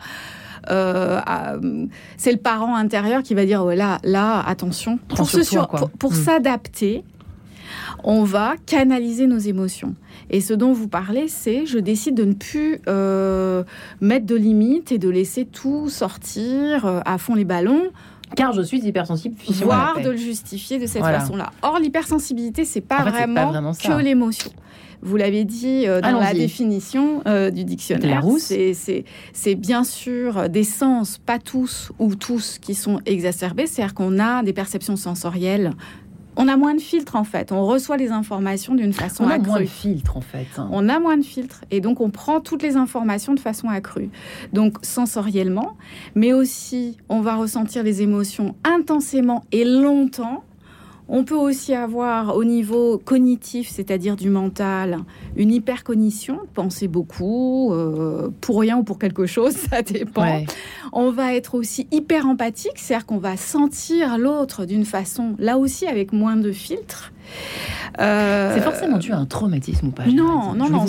[0.70, 1.20] euh,
[2.18, 5.00] c'est le parent intérieur qui va dire oh, là, là, attention.
[5.08, 6.16] Prends Pour, sur pour, pour Mm.
[6.16, 7.04] s'adapter,
[8.04, 9.96] on va canaliser nos émotions.
[10.30, 13.64] Et ce dont vous parlez, c'est je décide de ne plus euh,
[14.02, 17.84] mettre de limites et de laisser tout sortir euh, à fond les ballons
[18.36, 19.36] Car je suis hypersensible.
[19.64, 21.20] voire de le justifier de cette Voilà.
[21.22, 21.52] façon-là.
[21.62, 24.52] Or, l'hypersensibilité, c'est pas, En fait, c'est pas vraiment vraiment que l'émotion.
[25.02, 28.24] Vous l'avez dit euh, dans la définition euh, du dictionnaire.
[28.40, 33.68] C'est bien sûr des sens, pas tous ou tous, qui sont exacerbés.
[33.68, 35.72] C'est-à-dire qu'on a des perceptions sensorielles.
[36.40, 37.52] On a moins de filtres en fait.
[37.52, 39.48] On reçoit les informations d'une façon On a accrue.
[39.50, 40.46] moins de filtres en fait.
[40.58, 40.70] hein.
[40.72, 44.10] On a moins de filtres et donc on prend toutes les informations de façon accrue.
[44.54, 45.76] Donc sensoriellement,
[46.16, 50.44] mais aussi on va ressentir les émotions intensément et longtemps.
[51.10, 55.00] On peut aussi avoir au niveau cognitif, c'est-à-dire du mental,
[55.36, 60.24] une hypercognition, penser beaucoup, euh, pour rien ou pour quelque chose, ça dépend.
[60.24, 60.46] Ouais.
[60.92, 65.88] On va être aussi hyper empathique, c'est-à-dire qu'on va sentir l'autre d'une façon, là aussi
[65.88, 67.14] avec moins de filtres.
[68.00, 70.86] Euh, C'est forcément dû à un traumatisme ou pas non, non, non.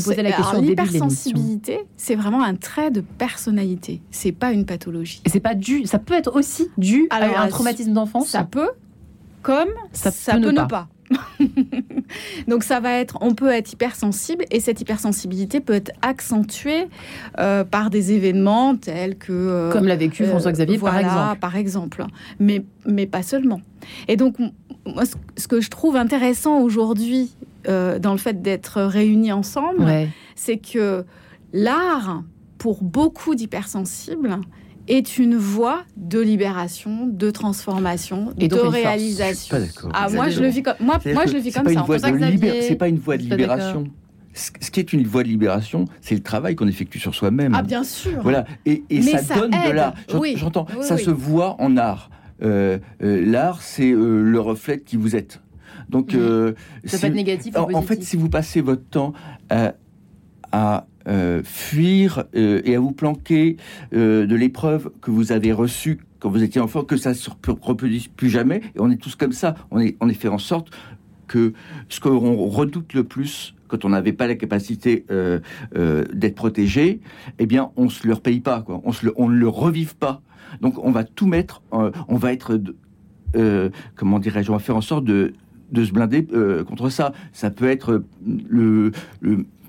[0.61, 4.03] L'hypersensibilité, c'est vraiment un trait de personnalité.
[4.11, 5.23] C'est pas une pathologie.
[5.25, 8.29] Et c'est pas dû, ça peut être aussi dû Alors, à un traumatisme d'enfance.
[8.29, 8.71] Ça peut,
[9.43, 10.67] comme Ça ça, peut peut, ne ne pas.
[10.67, 10.89] pas.
[12.49, 16.87] Donc ça va être, on peut être hypersensible et cette hypersensibilité peut être accentuée
[17.39, 21.41] euh, par des événements tels que euh, Comme l'a vécu euh, François-Xavier, par voilà, exemple.
[21.41, 22.05] par exemple.
[22.39, 23.61] Mais mais pas seulement.
[24.09, 24.37] Et donc
[24.87, 25.05] moi,
[25.37, 27.33] ce, que je trouve intéressant aujourd'hui
[27.67, 30.09] dans le fait d'être réunis ensemble, Ouais.
[30.37, 31.05] c'est que
[31.53, 32.23] l'art,
[32.57, 34.39] pour beaucoup d'hypersensibles,
[34.89, 39.35] est une voie de libération, de transformation, Et donc de réalisation.
[39.35, 39.91] Je suis pas d'accord.
[39.95, 42.11] Ah, moi, je le vis comme moi, moi je le vis comme pas ça.
[42.11, 43.85] de C'est pas une voie de pas libération.
[44.35, 47.55] Ce qui est une voie de libération, c'est le travail qu'on effectue sur soi-même.
[47.55, 48.21] Ah, bien sûr.
[48.23, 49.95] Voilà, et, ça, ça donne de l'art.
[50.15, 50.35] Oui.
[50.37, 51.03] J'entends, Oui, ça oui.
[51.03, 52.11] se voit en art.
[52.41, 55.41] Euh, euh, l'art, c'est euh, le reflet de qui vous êtes.
[55.89, 56.19] Donc, Ça
[56.85, 59.13] si- peut être négatif ou en, fait, si vous passez votre temps
[59.51, 59.73] à,
[60.53, 60.87] à,
[61.45, 63.57] fuir euh, et à vous planquer
[63.95, 67.31] euh, de l'épreuve que vous avez reçue quand vous étiez enfant, que ça ne se
[67.31, 69.55] rep- reproduise plus jamais, et on est tous comme ça.
[69.71, 70.71] On est, on est fait en sorte
[71.29, 71.53] que
[71.89, 75.41] ce qu'on redoute le plus quand on n'avait pas la capacité euh,
[75.77, 77.01] euh, d'être protégé,
[77.39, 78.81] eh bien, on se le repaye pas, quoi.
[78.85, 80.23] On se le, on ne le revive pas.
[80.63, 82.59] Donc, on va tout mettre, euh, on va être,
[83.37, 85.35] euh, comment dirais-je, on va faire en sorte de,
[85.71, 87.13] de se blinder euh, contre ça.
[87.33, 88.07] Ça peut être euh,
[88.49, 88.93] le-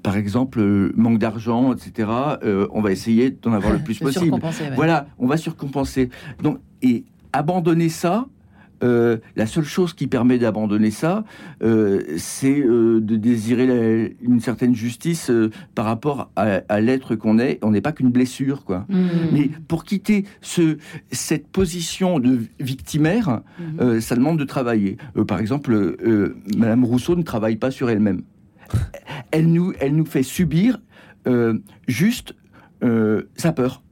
[0.09, 2.09] par exemple, le manque d'argent, etc.
[2.43, 4.25] Euh, on va essayer d'en avoir le plus possible.
[4.69, 4.75] ouais.
[4.75, 6.09] Voilà, on va surcompenser.
[6.41, 8.25] Donc, et abandonner ça,
[8.81, 11.25] euh, la seule chose qui permet d'abandonner ça,
[11.61, 17.15] euh, c'est euh, de désirer la- une certaine justice euh, par rapport à, à l'être
[17.15, 17.59] qu'on est.
[17.61, 18.85] On n'est pas qu'une blessure, quoi.
[18.87, 19.09] Mhm.
[19.33, 20.77] Mais pour quitter ce,
[21.11, 23.41] cette position de victimaire,
[23.81, 24.95] euh, ça demande de travailler.
[25.17, 28.21] Euh, par exemple, euh, Madame Rousseau ne travaille pas sur elle-même.
[29.31, 30.79] Elle nous, elle nous fait subir
[31.27, 32.33] euh, juste
[32.83, 33.83] euh, sa peur.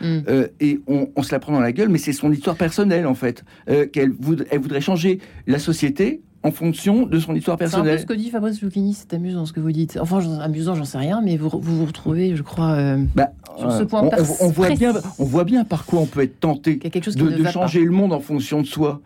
[0.00, 0.24] Mhm.
[0.28, 3.06] Euh, et on, on se la prend dans la gueule, mais c'est son histoire personnelle
[3.06, 3.44] en fait.
[3.92, 7.70] Qu'elle voud- elle voudrait changer la société en fonction de son histoire C'est un peu
[7.72, 7.98] personnelle.
[8.00, 9.98] ce que dit Fabrice Lucchini, c'est amusant ce que vous dites.
[10.00, 13.82] Enfin, amusant, j'en sais rien, mais vous vous, vous retrouvez, je crois, Bah, Sur ce
[13.82, 14.08] point
[14.40, 15.08] on, voit bien, précis.
[15.18, 18.12] on voit bien par quoi on peut être tenté quelque chose de, changer le monde
[18.12, 19.00] en fonction de soi.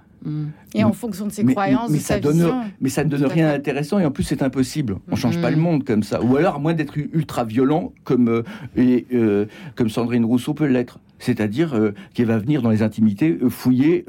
[0.74, 2.54] Et en fonction de ses Mais- croyances, mais de ça sa donne- vision.
[2.80, 4.96] Mais ça ne donne rien d'intéressant et en plus c'est impossible.
[5.10, 5.56] On change pas Mhm.
[5.56, 6.22] le monde comme ça.
[6.22, 8.42] Ou alors à moins d'être ultra violent comme euh,
[8.76, 10.98] et, euh, comme Sandrine Rousseau peut l'être.
[11.18, 14.04] C'est-à-dire euh, qu'elle va venir dans les intimités fouiller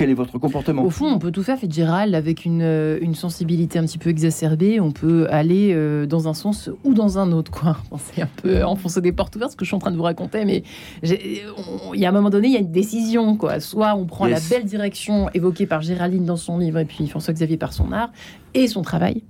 [0.00, 0.82] quel est votre comportement?
[0.82, 4.08] Au fond, on peut tout faire, Fitzgerald, avec une, euh, une sensibilité un petit peu
[4.08, 4.80] exacerbée.
[4.80, 7.76] On peut aller euh, dans un sens ou dans un autre, quoi.
[7.98, 10.02] C'est un peu enfoncer des portes ouvertes, ce que je suis en train de vous
[10.02, 10.62] raconter, mais
[11.02, 13.60] il y a un moment donné, il y a une décision, quoi.
[13.60, 14.48] Soit on prend Yes.
[14.50, 18.10] la belle direction évoquée par Géraldine dans son livre et puis François-Xavier par son art
[18.54, 19.22] et son travail.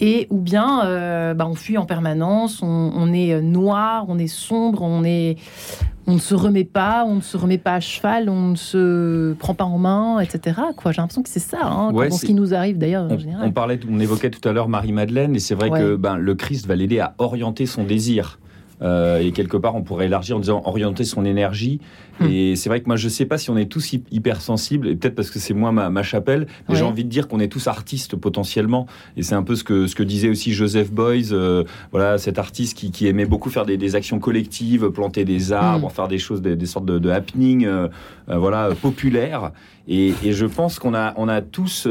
[0.00, 4.18] Et ou bien euh, bah, on fuit en permanence, on, on est euh, noir, on
[4.18, 5.36] est sombre, on est,
[6.08, 9.34] on ne se remet pas, on ne se remet pas à cheval, on ne se
[9.34, 10.60] prend pas en main, etc.
[10.76, 13.08] Quoi, j'ai l'impression que c'est ça, hein, Ouais, ce qui nous arrive d'ailleurs
[13.40, 15.80] On, parlait, on évoquait tout à l'heure Marie-Madeleine, et c'est vrai Ouais.
[15.80, 18.38] que ben, le Christ va l'aider à orienter son désir.
[18.82, 21.80] Euh, et quelque part, on pourrait élargir en disant orienter son énergie.
[22.20, 22.26] Hmm.
[22.30, 24.96] Et c'est vrai que moi, je sais pas si on est tous hy- hypersensibles, et
[24.96, 26.78] peut-être parce que c'est moi ma, ma chapelle, mais Ouais.
[26.80, 28.86] j'ai envie de dire qu'on est tous artistes potentiellement.
[29.16, 32.38] Et c'est un peu ce que, ce que disait aussi Joseph Beuys, euh, voilà, cet
[32.38, 36.18] artiste qui, qui aimait beaucoup faire des, des actions collectives, planter des arbres, faire des
[36.18, 37.88] choses, des, des sortes de, de happenings, euh,
[38.28, 39.50] euh, voilà, populaires.
[39.86, 41.86] Et, et je pense qu'on a, on a tous,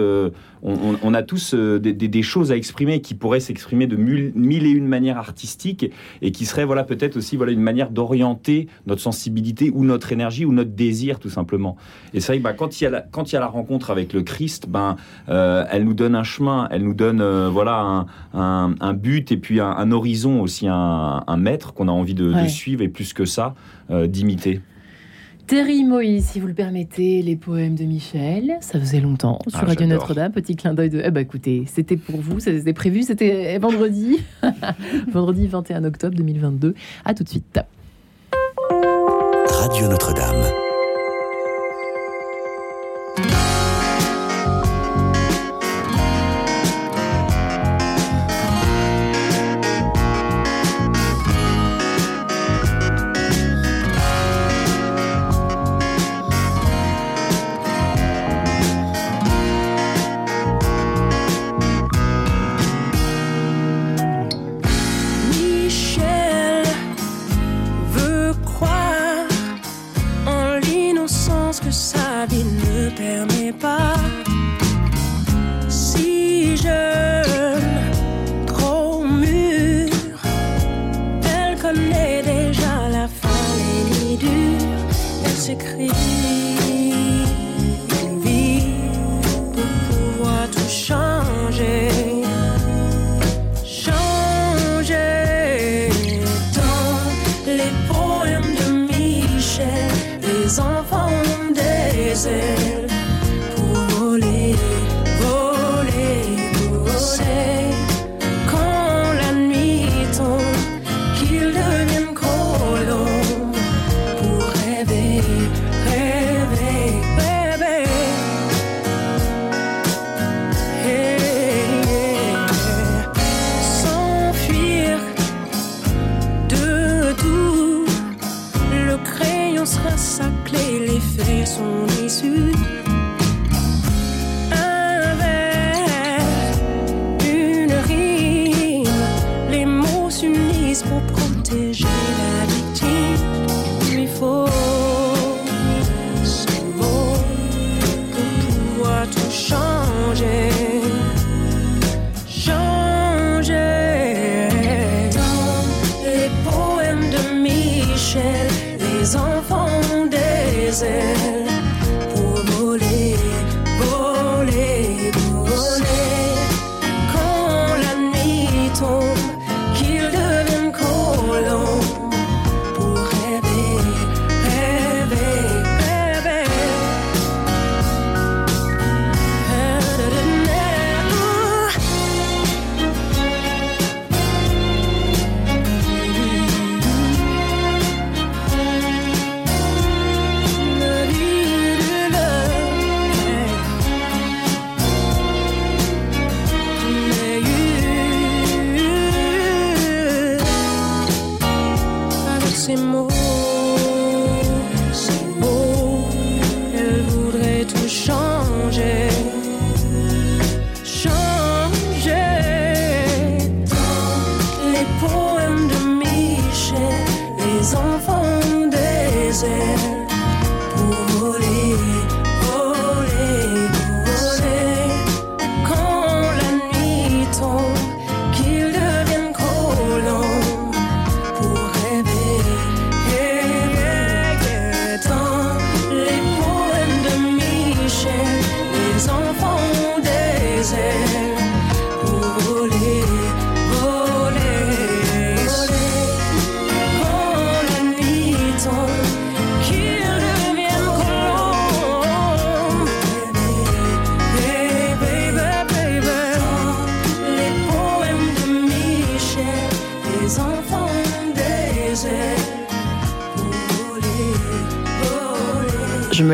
[0.64, 3.86] on, on- on a tous euh, des, des- des choses à exprimer qui pourraient s'exprimer
[3.86, 7.62] de mille, mille et une manières artistiques et qui seraient voilà peut-être aussi voilà une
[7.62, 11.76] manière d'orienter notre sensibilité ou notre énergie ou notre désir tout simplement.
[12.14, 13.48] Et c'est vrai que bah, quand il y a la, quand il y a la
[13.48, 14.96] rencontre avec le Christ, ben
[15.30, 19.32] euh, elle nous donne un chemin, elle nous donne euh, voilà un, un- un but
[19.32, 23.14] et puis un, un horizon aussi un, maître qu'on a envie de, suivre et plus
[23.14, 23.56] que ça
[23.92, 24.62] euh, d'imiter.
[25.48, 29.66] Terry Moïse, si vous le permettez, les poèmes de Michel, ça faisait longtemps sur Ah,
[29.66, 30.00] Radio j'adore.
[30.00, 30.32] Notre-Dame.
[30.32, 31.02] Petit clin d'œil de.
[31.04, 34.20] Eh ben écoutez, c'était pour vous, c'était prévu, c'était vendredi,
[35.12, 36.74] vendredi 21 octobre 2022.
[37.06, 37.60] À tout de suite.
[39.50, 40.73] Radio Notre-Dame.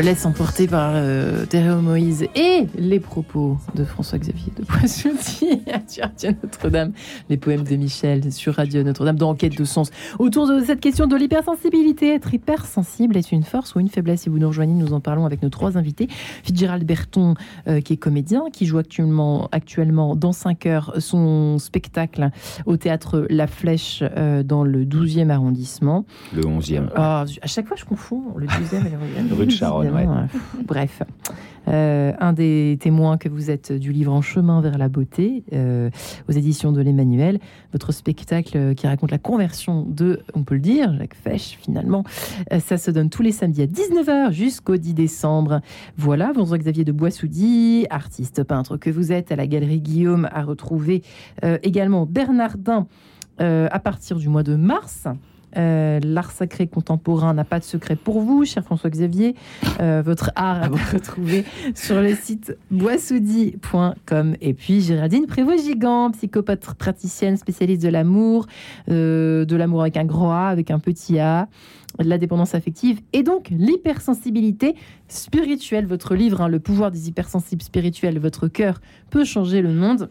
[0.02, 1.44] Laisse emporter par euh,
[1.80, 6.92] Moïse et les propos de François-Xavier de Poissontier sur Radio Notre-Dame,
[7.28, 9.90] les poèmes de Michel sur Radio Notre-Dame dans Enquête de sens.
[10.18, 14.22] Autour de cette question de l'hypersensibilité, être hypersensible est une force ou une faiblesse?
[14.22, 16.08] Si vous nous rejoignez, nous en parlons avec nos trois invités.
[16.42, 17.34] Fitzgerald Berton,
[17.68, 22.30] euh, qui est comédien, qui joue actuellement, actuellement dans 5 heures son spectacle
[22.66, 26.04] au théâtre La Flèche euh, dans le 12e arrondissement.
[26.34, 26.88] Le 11e.
[26.94, 29.34] Ah, à chaque fois, je confonds le 12e et le 11e.
[29.38, 30.06] Rue de Charonne, ouais.
[30.66, 31.02] Bref.
[31.70, 35.90] Euh, un des témoins que vous êtes du livre En chemin vers la beauté, euh,
[36.28, 37.38] aux éditions de l'Emmanuel,
[37.72, 42.04] votre spectacle qui raconte la conversion de, on peut le dire, Jacques Fesch, finalement.
[42.52, 45.60] Euh, ça se donne tous les samedis à 19h jusqu'au 10 décembre.
[45.96, 51.02] Voilà, François-Xavier de Boissoudy, artiste peintre que vous êtes à la Galerie Guillaume, à retrouver
[51.62, 52.86] également Bernardin
[53.38, 55.06] à partir du mois de mars.
[55.56, 59.34] Euh, L'art sacré contemporain n'a pas de secret pour vous, cher François-Xavier.
[59.80, 61.44] Euh, votre art à retrouver
[61.74, 64.36] sur le site boissoudi.com.
[64.40, 68.46] Et puis Géraldine Prévost-Gigant, psychopathe praticienne, spécialiste de l'amour,
[68.88, 71.48] euh, de l'amour avec un gros A, avec un petit A,
[71.98, 74.74] de la dépendance affective et donc l'hypersensibilité
[75.08, 75.86] spirituelle.
[75.86, 78.80] Votre livre, hein, Le pouvoir des hypersensibles spirituels, votre cœur
[79.10, 80.08] peut changer le monde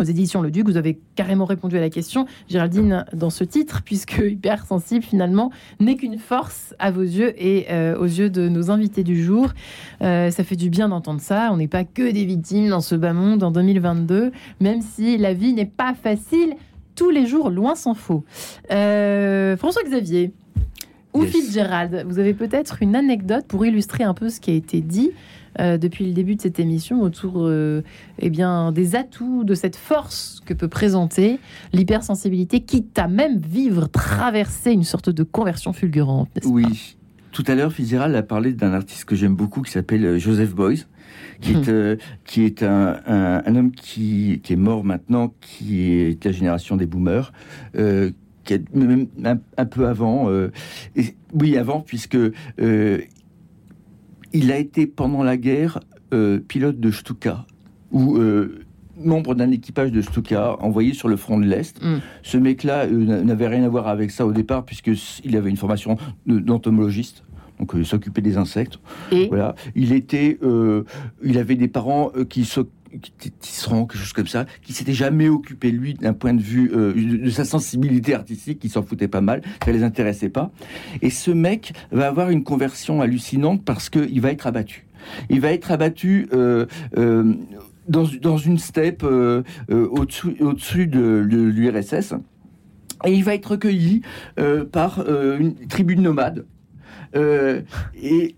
[0.00, 3.82] aux éditions Le Duc, vous avez carrément répondu à la question, Géraldine, dans ce titre,
[3.84, 8.70] puisque hypersensible, finalement, n'est qu'une force à vos yeux et euh, aux yeux de nos
[8.70, 9.52] invités du jour.
[10.02, 11.50] Euh, ça fait du bien d'entendre ça.
[11.52, 15.34] On n'est pas que des victimes dans ce bas monde en 2022, même si la
[15.34, 16.54] vie n'est pas facile
[16.94, 18.24] tous les jours, loin s'en faut.
[18.72, 20.32] Euh, François-Xavier,
[21.14, 21.32] ou Yes.
[21.32, 25.12] Fitzgerald, vous avez peut-être une anecdote pour illustrer un peu ce qui a été dit
[25.60, 27.82] euh, depuis le début de cette émission autour euh,
[28.18, 31.38] eh bien, des atouts, de cette force que peut présenter
[31.72, 36.28] l'hypersensibilité, quitte à même vivre, traverser une sorte de conversion fulgurante.
[36.40, 36.96] pas Oui.
[37.32, 40.54] Tout à l'heure, Fitzgerald a parlé d'un artiste que j'aime beaucoup qui s'appelle euh, Joseph
[41.40, 45.82] qui est, euh, qui est un, un- un homme qui, qui est mort maintenant, qui
[45.92, 47.32] est la génération des boomers,
[47.76, 48.10] euh,
[48.44, 50.30] qui est même un, un peu avant.
[50.30, 50.50] euh,
[50.96, 52.16] et- oui, avant, puisque
[54.32, 55.80] il a été pendant la guerre
[56.12, 57.44] euh, pilote de Stuka,
[57.92, 58.60] ou euh,
[59.00, 61.82] membre d'un équipage de Stuka envoyé sur le front de l'Est.
[61.82, 61.98] Mm.
[62.22, 65.96] Ce mec-là euh, n'avait rien à voir avec ça au départ, puisqu'il avait une formation
[66.26, 67.24] de- d'entomologiste.
[67.58, 68.78] Donc, il s'occupait des insectes.
[69.10, 69.56] Et Voilà.
[69.74, 70.38] Il était,
[71.24, 74.92] il avait des parents qui s'oc- qui étaient tisserands, quelque chose comme ça, qui s'étaient
[74.92, 79.08] jamais occupés lui d'un point de vue euh, de, sa sensibilité artistique, qui s'en foutait
[79.08, 80.50] pas mal, ça les intéressait pas.
[81.02, 84.86] Et ce mec va avoir une conversion hallucinante parce que il va être abattu.
[85.30, 86.28] Il va être abattu.
[86.32, 86.66] Euh,
[86.96, 87.34] euh,
[87.88, 92.12] dans, dans une steppe au-dessus au-dessus de, de l'URSS.
[93.06, 94.02] Et il va être recueilli
[94.72, 96.44] par une tribu de nomades.
[97.14, 98.36] Et,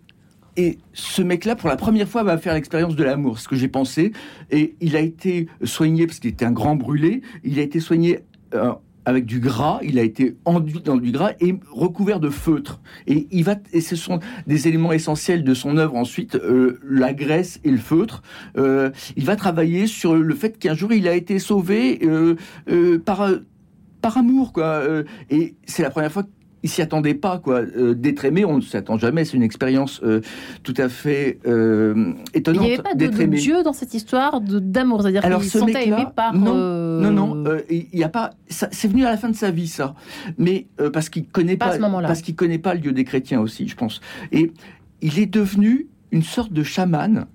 [0.61, 3.68] et ce mec-là, pour la première fois, va faire l'expérience de l'amour, ce que j'ai
[3.68, 4.12] pensé.
[4.50, 8.18] Et il a été soigné, parce qu'il était un grand brûlé, il a été soigné
[8.54, 8.74] euh,
[9.06, 12.82] avec du gras, il a été enduit dans du gras et recouvert de feutre.
[13.06, 17.14] Et, il va, et ce sont des éléments essentiels de son œuvre ensuite, euh, la
[17.14, 18.20] graisse et le feutre.
[18.58, 22.00] Euh, il va travailler sur le fait qu'un jour il a été sauvé
[23.06, 23.30] par,
[24.02, 24.82] par amour, quoi.
[25.30, 26.24] Et c'est la première fois
[26.61, 27.61] qu'il s'y attendait pas, quoi.
[27.61, 29.24] Euh, D'être aimé, on ne s'y attend jamais.
[29.24, 30.20] C'est une expérience euh,
[30.62, 33.06] tout à fait euh, il étonnante n'y avait pas de.
[33.26, 36.34] Dieu dans cette histoire d'amour, c'est-à-dire Alors, qu'il ce se sentait mec-là, aimé par.
[36.34, 38.30] non, euh, Non, non, euh, il y a pas.
[38.48, 39.94] C'est venu à la fin de sa vie, ça.
[40.38, 42.08] Mais parce qu'il connaît Pas pas, ce moment-là.
[42.08, 44.00] parce qu'il connaît pas le dieu des chrétiens aussi, je pense.
[44.32, 44.52] Et
[45.00, 47.26] il est devenu une sorte de chaman,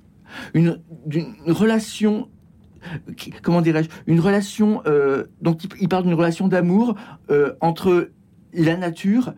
[0.54, 2.28] une, d'une relation.
[3.42, 4.82] Comment dirais-je Une relation.
[4.86, 6.96] Euh, donc il, il parle d'une relation d'amour
[7.32, 8.10] euh, entre
[8.56, 9.34] la nature,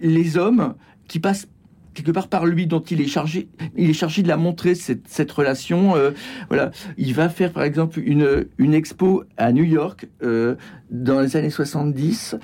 [0.00, 0.74] les hommes
[1.08, 1.46] qui passent
[1.94, 5.30] quelque part par lui, dont il est chargé, il est chargé de la montrer cette,
[5.30, 5.96] relation.
[5.96, 6.10] euh,
[6.48, 10.54] voilà, il va faire par exemple une, une expo à New York euh,
[10.90, 12.36] dans les années 70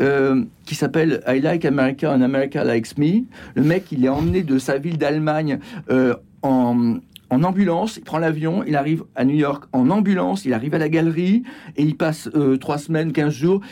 [0.00, 3.24] euh, qui s'appelle I Like America and America Likes Me.
[3.54, 5.58] Le mec, il est emmené de sa ville d'Allemagne
[6.42, 6.98] en
[7.28, 10.78] en ambulance, il prend l'avion, il arrive à New York en ambulance, il arrive à
[10.78, 11.42] la galerie
[11.76, 13.62] et il passe trois semaines, quinze jours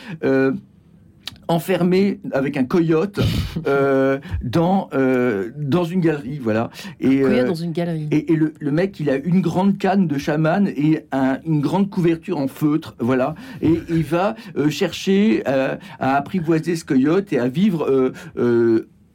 [1.48, 3.20] enfermé avec un coyote
[3.66, 6.70] euh, dans, euh, dans une galerie, voilà.
[7.00, 8.08] Et, Coyote euh, dans une galerie.
[8.10, 11.60] et, et le, le mec, il a une grande canne de chaman et un- une
[11.60, 13.34] grande couverture en feutre, voilà.
[13.60, 18.12] Et il va euh, chercher à apprivoiser ce coyote et à vivre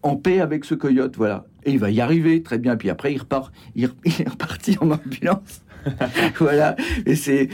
[0.01, 1.45] en paix avec ce coyote, voilà.
[1.65, 2.77] Et il va y arriver très bien.
[2.77, 5.61] Puis après, il repart, il, il est reparti en ambulance,
[6.39, 6.75] voilà.
[7.05, 7.49] Et c'est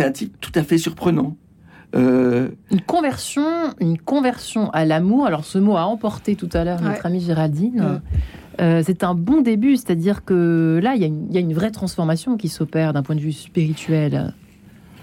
[0.00, 1.36] un type tout à fait surprenant.
[1.94, 3.44] Euh, Une conversion,
[3.80, 5.26] une conversion à l'amour.
[5.26, 6.88] Alors ce mot a emporté tout à l'heure Ouais.
[6.88, 8.00] notre amie Géraldine.
[8.60, 11.40] Euh, c'est un bon début, c'est-à-dire que là, il y, a une- il y a
[11.40, 14.32] une vraie transformation qui s'opère d'un point de vue spirituel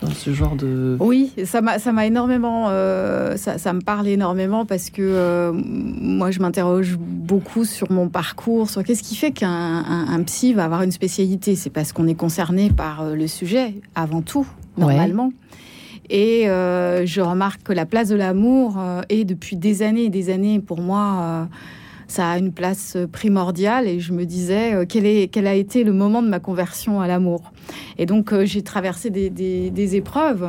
[0.01, 0.95] dans ce genre de.
[1.01, 5.51] Oui, ça m'a, ça m'a énormément, euh, ça, ça me parle énormément parce que euh,
[5.53, 10.53] moi, je m'interroge beaucoup sur mon parcours, sur qu'est-ce qui fait qu'un un, un psy
[10.53, 11.55] va avoir une spécialité.
[11.55, 15.31] C'est parce qu'on est concerné par le sujet avant tout, normalement.
[16.09, 20.09] Et euh, je remarque que la place de l'amour euh, est depuis des années et
[20.09, 21.19] des années pour moi.
[21.21, 21.45] euh,
[22.07, 25.93] ça a une place primordiale et je me disais quel, est, quel a été le
[25.93, 27.53] moment de ma conversion à l'amour?
[27.97, 30.45] Et donc j'ai traversé des, épreuves,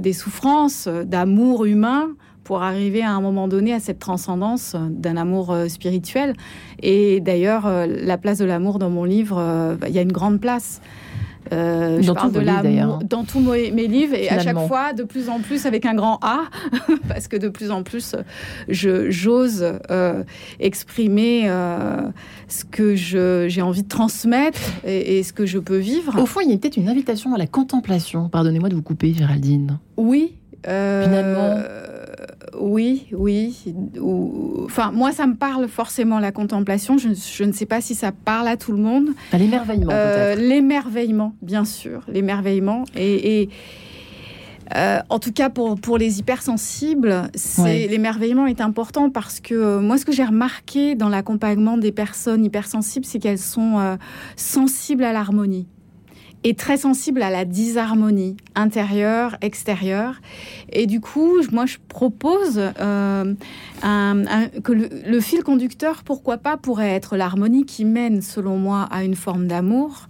[0.00, 2.08] des souffrances d'amour humain
[2.44, 6.32] pour arriver à un moment donné à cette transcendance d'un amour spirituel.
[6.82, 9.36] Et d'ailleurs, la place de l'amour dans mon livre,
[9.78, 10.80] bah, il y a une grande place.
[11.52, 15.28] Euh, je Dans parle de dans tous mes, livres et à chaque fois de plus
[15.28, 16.44] en plus avec un grand A
[17.08, 18.14] parce que de plus en plus
[18.68, 20.22] je j'ose euh,
[20.60, 22.02] exprimer euh,
[22.48, 26.20] ce que je- j'ai envie de transmettre et, et ce que je peux vivre.
[26.20, 28.28] Au fond, il y a peut-être une invitation à la contemplation.
[28.28, 29.78] Pardonnez-moi de vous couper, Géraldine.
[29.96, 30.34] Oui.
[30.68, 31.91] euh, Finalement.
[32.58, 33.74] Oui, oui.
[34.00, 36.96] Ou- Enfin, moi, ça me parle forcément la contemplation.
[36.98, 39.08] Je, je ne sais pas si ça parle à tout le monde.
[39.32, 40.48] L'émerveillement, Euh, peut-être.
[40.48, 42.84] l'émerveillement, bien sûr, l'émerveillement.
[42.96, 43.48] Et, et,
[44.76, 47.86] euh, en tout cas, pour, pour les hypersensibles, c'est Ouais.
[47.88, 52.44] l'émerveillement est important parce que euh, moi, ce que j'ai remarqué dans l'accompagnement des personnes
[52.44, 53.96] hypersensibles, c'est qu'elles sont euh,
[54.36, 55.66] sensibles à l'harmonie.
[56.44, 60.20] Est très sensible à la disharmonie intérieure, extérieure.
[60.72, 63.34] Et du coup, moi, je propose euh,
[64.62, 69.14] que le, fil conducteur, pourquoi pas, pourrait être l'harmonie qui mène, selon moi, à une
[69.14, 70.08] forme d'amour.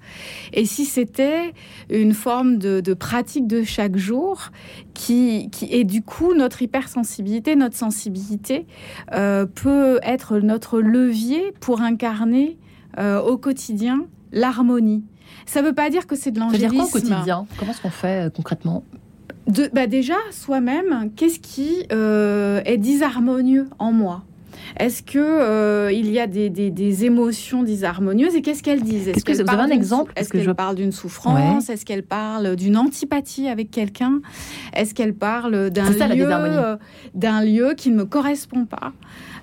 [0.53, 1.53] Et si c'était
[1.91, 4.51] une forme de, pratique de chaque jour,
[4.95, 8.66] qui, qui et du coup, notre hypersensibilité, notre sensibilité
[9.12, 12.59] euh, peut être notre levier pour incarner
[12.99, 15.05] euh, au quotidien l'harmonie.
[15.47, 16.62] Ça ne veut pas dire que c'est de l'angélisme.
[16.62, 17.47] Ça veut dire quoi au quotidien?
[17.59, 18.84] Comment est-ce qu'on fait euh, concrètement?
[19.47, 24.22] De, bah Déjà, soi-même, qu'est-ce qui euh, est disharmonieux en moi?
[24.78, 29.09] Est-ce que euh, il y a des, des, émotions disharmonieuses et qu'est-ce qu'elles disent?
[29.09, 30.12] Est-ce que vous avez un exemple?
[30.16, 30.51] Est-ce qu'elle je...
[30.51, 31.68] parle d'une souffrance?
[31.68, 34.20] Est-ce qu'elle parle d'une antipathie avec quelqu'un?
[34.72, 36.28] Est-ce qu'elle parle d'un lieu,
[37.14, 38.93] d'un lieu qui ne me correspond pas?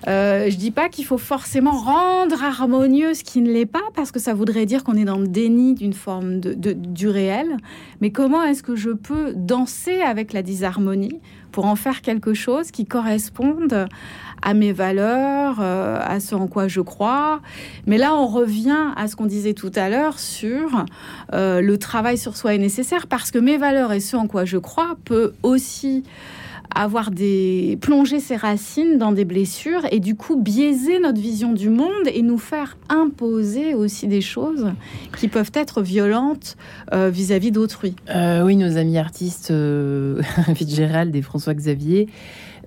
[0.08, 4.10] Euh, je dis pas qu'il faut forcément rendre harmonieux ce qui ne l'est pas, parce
[4.10, 7.56] que ça voudrait dire qu'on est dans le déni d'une forme de, du réel.
[8.00, 11.20] Mais comment est-ce que je peux danser avec la disharmonie
[11.52, 13.86] pour en faire quelque chose qui corresponde
[14.42, 17.40] à mes valeurs, euh, à ce en quoi je crois?
[17.86, 20.84] Mais là, on revient à ce qu'on disait tout à l'heure sur
[21.34, 24.44] euh, le travail sur soi est nécessaire parce que mes valeurs et ce en quoi
[24.44, 26.04] je crois peut aussi
[26.74, 31.68] avoir des plonger ses racines dans des blessures et du coup biaiser notre vision du
[31.68, 34.72] monde et nous faire imposer aussi des choses
[35.16, 36.56] qui peuvent être violentes
[36.92, 37.94] euh, vis-à-vis d'autrui.
[38.10, 40.22] Euh, oui, nos amis artistes euh,
[40.54, 42.08] Fitzgerald et François Xavier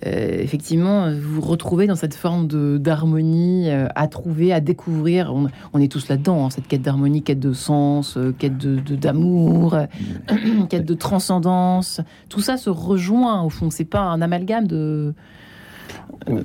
[0.06, 2.47] effectivement, vous vous retrouvez dans cette forme
[2.80, 5.34] d'harmonie euh, à trouver, à découvrir.
[5.74, 9.78] On, est tous là-dedans, hein, cette quête d'harmonie, quête de sens, euh, quête de d'amour,
[10.70, 12.01] quête de transcendance.
[12.30, 13.70] Tout ça se rejoint au fond.
[13.70, 15.14] C'est pas un amalgame de.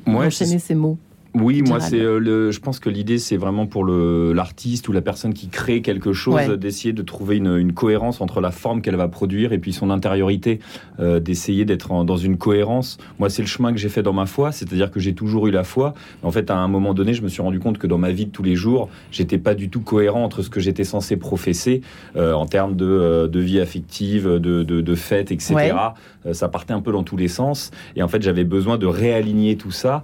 [0.06, 0.98] Moi, enchaîner ces mots.
[1.34, 2.50] Oui, moi, c'est euh, le.
[2.50, 6.12] Je pense que l'idée, c'est vraiment pour le l'artiste ou la personne qui crée quelque
[6.12, 9.72] chose, d'essayer de trouver une, une, cohérence entre la forme qu'elle va produire et puis
[9.72, 10.58] son intériorité,
[11.00, 12.98] euh, d'essayer d'être dans une cohérence.
[13.18, 15.50] Moi, c'est le chemin que j'ai fait dans ma foi, c'est-à-dire que j'ai toujours eu
[15.50, 15.94] la foi.
[16.22, 18.26] En fait, à un moment donné, je me suis rendu compte que dans ma vie
[18.26, 21.82] de tous les jours, j'étais pas du tout cohérent entre ce que j'étais censé professer
[22.16, 25.74] euh, en termes de, euh, de, vie affective, de, de, de fête, etc.
[26.26, 27.70] Euh, ça partait un peu dans tous les sens.
[27.96, 30.02] Et en fait, j'avais besoin de réaligner tout ça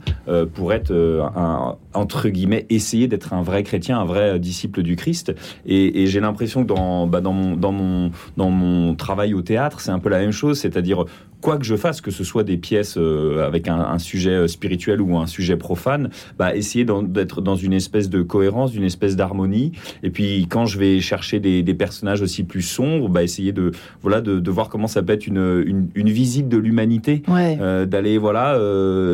[0.54, 5.34] pour être un, entre guillemets, essayer d'être un vrai chrétien, un vrai disciple du Christ.
[5.66, 9.80] Et, j'ai l'impression que dans, bah, dans, mon, dans, mon, dans mon travail au théâtre,
[9.80, 11.04] c'est un peu la même chose, c'est-à-dire
[11.44, 15.02] quoi que je fasse, que ce soit des pièces euh, avec un, sujet euh, spirituel
[15.02, 19.72] ou un sujet profane, bah, essayer d'être dans une espèce de cohérence, d'une espèce d'harmonie.
[20.02, 24.22] Et puis quand je vais chercher des, personnages aussi plus sombres, bah, essayer de voilà
[24.22, 28.58] de, voir comment ça peut être une, une, visite de l'humanité, euh, d'aller voilà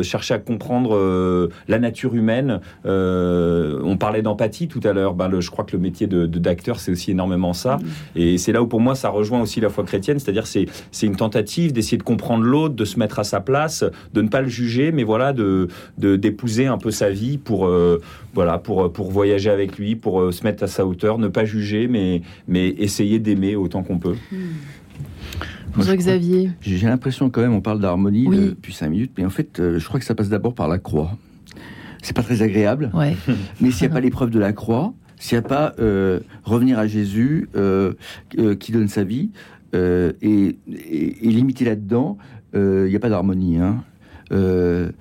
[0.03, 2.61] chercher à comprendre la nature humaine.
[2.85, 5.13] On parlait d'empathie tout à l'heure.
[5.13, 7.77] Bah, je crois que le métier de d'acteur c'est aussi énormément ça.
[7.77, 7.81] Mm.
[8.15, 11.07] Et c'est là où pour moi ça rejoint aussi la foi chrétienne, c'est-à-dire c'est c'est
[11.07, 14.41] une tentative d'essayer de comprendre l'autre, de se mettre à sa place, de ne pas
[14.41, 15.67] le juger, mais voilà, de
[15.97, 18.01] d'épouser un peu sa vie pour euh,
[18.33, 21.45] voilà pour pour voyager avec lui, pour euh, se mettre à sa hauteur, ne pas
[21.45, 24.15] juger, mais mais essayer d'aimer autant qu'on peut.
[24.31, 24.37] Hmm.
[25.77, 26.51] Xavier.
[26.61, 29.87] J'ai l'impression quand même, on parle d'harmonie depuis cinq minutes, mais en fait, euh, je
[29.87, 31.17] crois que ça passe d'abord par la croix.
[32.01, 32.91] C'est pas très agréable,
[33.61, 35.75] mais s'il n'y a pas l'épreuve de la croix, s'il n'y a pas
[36.43, 37.49] revenir à Jésus
[38.59, 39.31] qui donne sa vie,
[39.73, 40.57] euh, et,
[41.21, 42.17] limité là-dedans,
[42.53, 43.57] il euh, n'y a pas d'harmonie.
[43.57, 43.83] Hein.
[44.31, 44.91] Euh,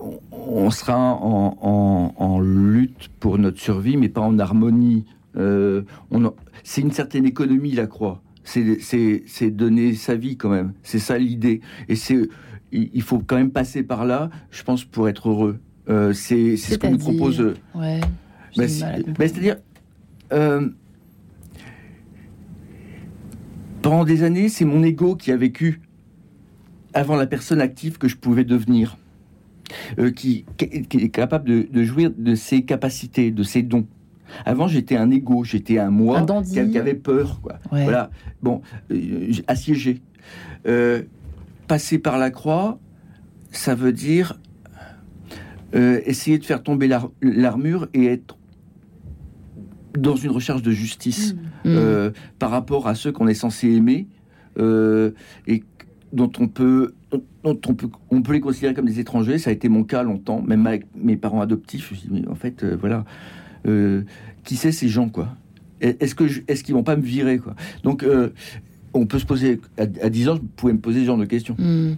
[0.00, 5.04] on sera en, lutte pour notre survie, mais pas en harmonie.
[5.34, 8.22] c'est une certaine économie, la croix.
[8.44, 10.72] C'est donner sa vie quand même.
[10.82, 11.60] C'est ça l'idée.
[11.88, 12.28] Et c'est
[12.72, 15.58] il faut quand même passer par là, je pense, pour être heureux.
[15.86, 17.54] C'est ce qu'on nous propose.
[17.74, 18.00] Ouais,
[18.56, 19.56] C'est-à-dire,
[23.82, 25.80] pendant des années, c'est mon ego qui a vécu
[26.94, 28.96] avant la personne active que je pouvais devenir,
[29.98, 33.86] euh, qui, est capable de, jouir de ses capacités, de ses dons.
[34.46, 37.58] Avant, j'étais un ego, j'étais un moi qui, avait peur, quoi.
[37.70, 38.10] Voilà.
[38.42, 40.00] Bon, euh, assiégé.
[40.66, 41.02] Euh,
[41.66, 42.78] passer par la croix,
[43.50, 44.38] ça veut dire
[45.72, 46.88] essayer de faire tomber
[47.22, 48.36] l'armure et être
[49.98, 51.38] dans une recherche de justice mm.
[51.64, 52.12] Euh, mm.
[52.40, 54.08] par rapport à ceux qu'on est censé aimer
[54.58, 55.12] euh,
[55.46, 55.62] et
[56.12, 56.94] dont on peut,
[57.44, 59.38] dont on peut, on peut les considérer comme des étrangers.
[59.38, 61.88] Ça a été mon cas longtemps, même avec mes parents adoptifs.
[61.88, 63.04] Je me suis dit, mais en fait, euh, voilà,
[64.44, 65.28] qui c'est ces gens, quoi?
[65.80, 67.54] Est-ce que, est-ce qu'ils vont pas me virer, quoi?
[67.82, 68.04] Donc,
[68.92, 71.56] on peut se poser à, 10 ans, je pouvais me poser ce genre de questions.
[71.58, 71.96] Mm.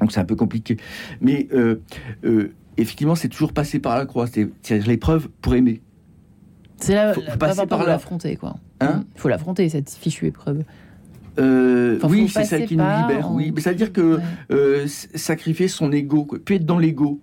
[0.00, 0.78] Donc c'est un peu compliqué,
[1.20, 1.48] mais
[2.80, 5.80] effectivement, c'est toujours passé par la croix, c'est l'épreuve pour aimer.
[6.78, 8.56] C'est là, faut, passer par l'affronter, quoi.
[8.80, 10.64] Hein Il faut l'affronter, cette fichue épreuve.
[11.38, 13.30] Euh, Enfin, oui, faut c'est ça passer qui nous libère.
[13.30, 14.22] en- Oui, mais ça veut dire que Ouais.
[14.52, 16.38] euh, sacrifier son ego, quoi.
[16.44, 17.20] puis être dans l'ego.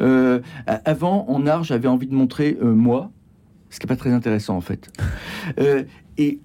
[0.00, 3.10] Euh, avant, en art, j'avais envie de montrer moi,
[3.70, 4.90] ce qui n'est pas très intéressant en fait.
[6.18, 6.40] Et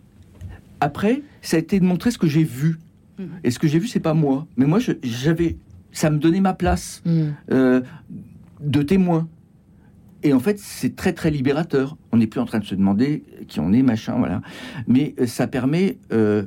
[0.79, 2.77] après, ça a été de montrer ce que j'ai vu.
[3.17, 3.27] Mhm.
[3.43, 4.45] Et ce que j'ai vu, c'est pas moi.
[4.57, 5.57] Mais moi, j'avais,
[5.91, 7.21] ça me donnait ma place Mm.
[7.51, 7.81] euh,
[8.61, 9.27] de témoin.
[10.23, 11.95] Et en fait, c'est très très libérateur.
[12.11, 14.41] On n'est plus en train de se demander qui on est, machin, voilà.
[14.87, 16.43] Mais euh, ça permet, euh,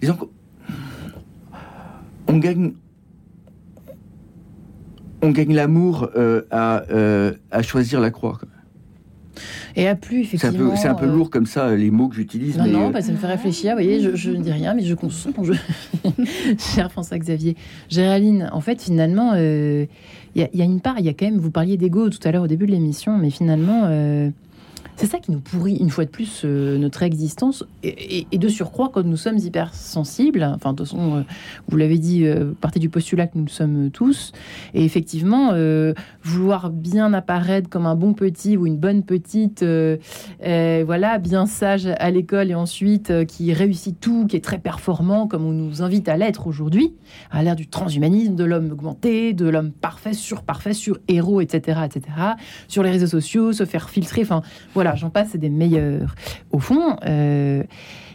[0.00, 0.28] disons qu'on
[2.28, 2.72] on gagne,
[5.22, 6.82] on gagne l'amour euh, à,
[7.50, 8.38] à choisir la croix.
[8.38, 8.48] quoi.
[9.76, 10.76] Et à plus, C'est un effectivement.
[10.76, 12.56] c'est un peu euh, lourd comme ça les mots que j'utilise.
[12.58, 13.72] Non, mais, non, euh, bah, ça me fait réfléchir.
[13.76, 15.32] Vous voyez, je, je ne dis rien, mais je consens.
[15.42, 15.52] Je...
[16.58, 17.56] Cher François-Xavier.
[17.88, 19.86] Géraldine, en fait, finalement, euh,
[20.34, 22.08] il y, a- y a une part, il y a quand même, vous parliez d'ego
[22.10, 24.30] tout à l'heure au début de l'émission, mais finalement, euh,
[24.96, 27.64] c'est ça qui nous pourrit, une fois de plus, euh, notre existence.
[27.82, 31.22] Et, de surcroît, quand nous sommes hypersensibles, enfin, de toute façon, euh,
[31.68, 34.32] vous l'avez dit, euh, partez du postulat que nous sommes tous.
[34.72, 35.92] Et effectivement, euh,
[36.22, 42.10] vouloir bien apparaître comme un bon petit ou une bonne petite, voilà, bien sage à
[42.10, 46.16] l'école et ensuite qui réussit tout, qui est très performant, comme on nous invite à
[46.16, 46.94] l'être aujourd'hui,
[47.30, 52.02] à l'ère du transhumanisme, de l'homme augmenté, de l'homme parfait, sur-parfait, sur-héros, etc., etc.,
[52.68, 54.42] sur les réseaux sociaux, se faire filtrer, enfin,
[54.74, 56.14] voilà, j'en passe, c'est des meilleurs.
[56.52, 57.62] Au fond, euh,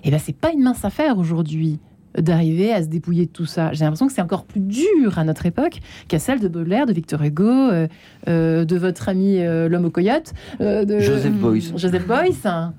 [0.03, 1.79] eh ben, c'est pas une mince affaire aujourd'hui
[2.17, 3.71] d'arriver à se dépouiller de tout ça.
[3.71, 6.91] J'ai l'impression que c'est encore plus dur à notre époque qu'à celle de Baudelaire, de
[6.91, 7.87] Victor Hugo, euh,
[8.27, 11.71] euh, de votre ami euh, l'homme au coyote, euh, de Joseph Beuys.
[11.77, 12.35] Joseph Beuys.
[12.45, 12.73] hein.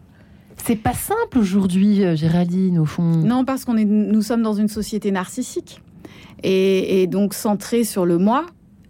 [0.59, 3.03] C'est pas simple aujourd'hui, Géraldine, au fond.
[3.03, 5.81] Non, parce qu'on est, nous sommes dans une société narcissique
[6.43, 8.45] et, et donc centrée sur le moi.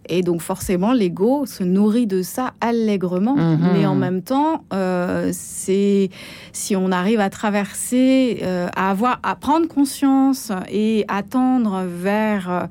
[0.09, 3.35] Et donc forcément, l'ego se nourrit de ça allègrement.
[3.35, 3.69] Mhm.
[3.73, 6.09] Mais en même temps, euh, c'est
[6.51, 12.67] si on arrive à traverser, euh, à avoir, à prendre conscience et à tendre vers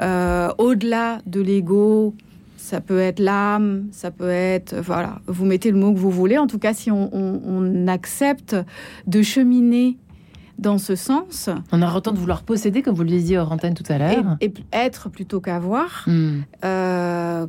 [0.00, 2.14] euh, au-delà de l'ego.
[2.56, 5.18] Ça peut être l'âme, ça peut être voilà.
[5.26, 6.38] Vous mettez le mot que vous voulez.
[6.38, 8.54] En tout cas, si on, on- on accepte
[9.06, 9.96] de cheminer
[10.60, 13.74] dans ce sens On a autant de vouloir posséder, comme vous le disiez hors antenne
[13.74, 14.36] tout à l'heure.
[14.40, 16.40] et être plutôt qu'avoir, Hmm.
[16.64, 17.46] euh,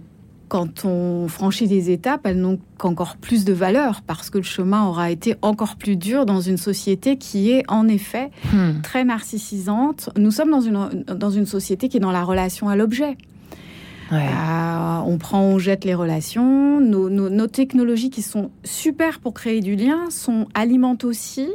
[0.47, 4.85] quand on franchit des étapes, elles n'ont qu'encore plus de valeur parce que le chemin
[4.85, 8.81] aura été encore plus dur dans une société qui est en effet Hmm.
[8.81, 10.09] très narcissisante.
[10.17, 13.15] Nous sommes dans une, dans une société qui est dans la relation à l'objet.
[14.11, 14.17] Ouais.
[14.27, 16.81] Euh, on prend, on jette les relations.
[16.81, 21.47] Nos, nos- nos technologies qui sont super pour créer du lien sont alimentent aussi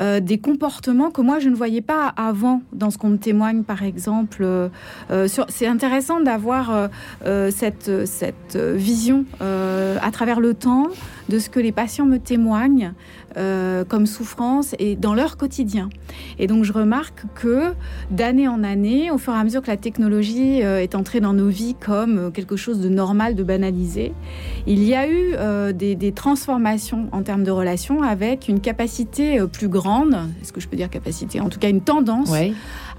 [0.00, 3.62] euh, des comportements que moi je ne voyais pas avant dans ce qu'on me témoigne,
[3.62, 4.42] par exemple.
[4.42, 4.68] Euh,
[5.10, 6.90] euh, C'est intéressant d'avoir
[7.50, 10.88] cette, cette vision à travers le temps
[11.28, 12.92] de ce que les patients me témoignent
[13.36, 15.88] euh, comme souffrance et dans leur quotidien.
[16.38, 17.72] Et donc je remarque que
[18.10, 21.32] d'année en année, au fur et à mesure que la technologie euh, est entrée dans
[21.32, 24.12] nos vies comme euh, quelque chose de normal, de banalisé,
[24.66, 25.34] il y a eu
[25.74, 30.76] des, transformations en termes de relations avec une capacité plus grande, est-ce que je peux
[30.76, 32.30] dire capacité, en tout cas une tendance.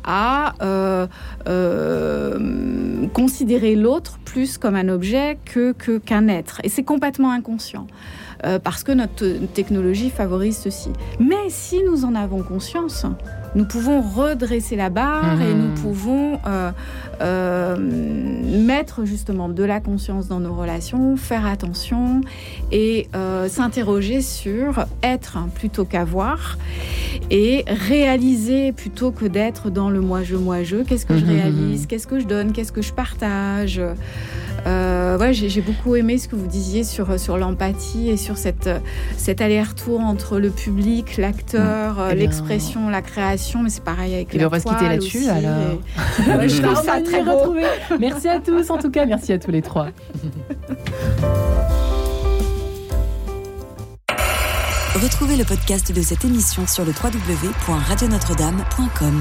[0.06, 1.08] À euh,
[1.48, 6.62] euh, considérer l'autre plus comme un objet que qu'un être.
[6.64, 7.88] Et c'est complètement inconscient.
[8.46, 10.90] euh, parce que notre technologie favorise ceci.
[11.20, 13.06] Mais si nous en avons conscience,
[13.56, 16.72] nous pouvons redresser la barre et nous pouvons euh,
[17.22, 22.22] euh, mettre justement de la conscience dans nos relations, faire attention
[22.74, 26.58] et euh, s'interroger sur être plutôt qu'avoir
[27.32, 30.78] et réaliser plutôt que d'être dans le moi-je, moi-je.
[30.84, 31.82] Qu'est-ce que je Mhm, réalise?
[31.82, 31.88] mhm.
[31.88, 32.52] Qu'est-ce que je donne?
[32.52, 33.82] Qu'est-ce que je partage?
[34.68, 38.70] Ouais, j'ai beaucoup aimé ce que vous disiez sur, sur l'empathie et sur cette,
[39.16, 43.45] cet aller-retour entre le public, l'acteur, Eh l'expression, la création.
[43.54, 45.80] Mais c'est pareil avec Eh bien, la on va se quitter là-dessus, alors.
[46.28, 47.38] et- Ouais, je trouve ça très beau.
[47.38, 47.64] retrouver.
[48.00, 49.88] Merci à tous, en tout cas, merci à tous les trois.
[55.02, 59.14] Retrouvez le podcast de cette émission sur le www.radionotre-dame.com.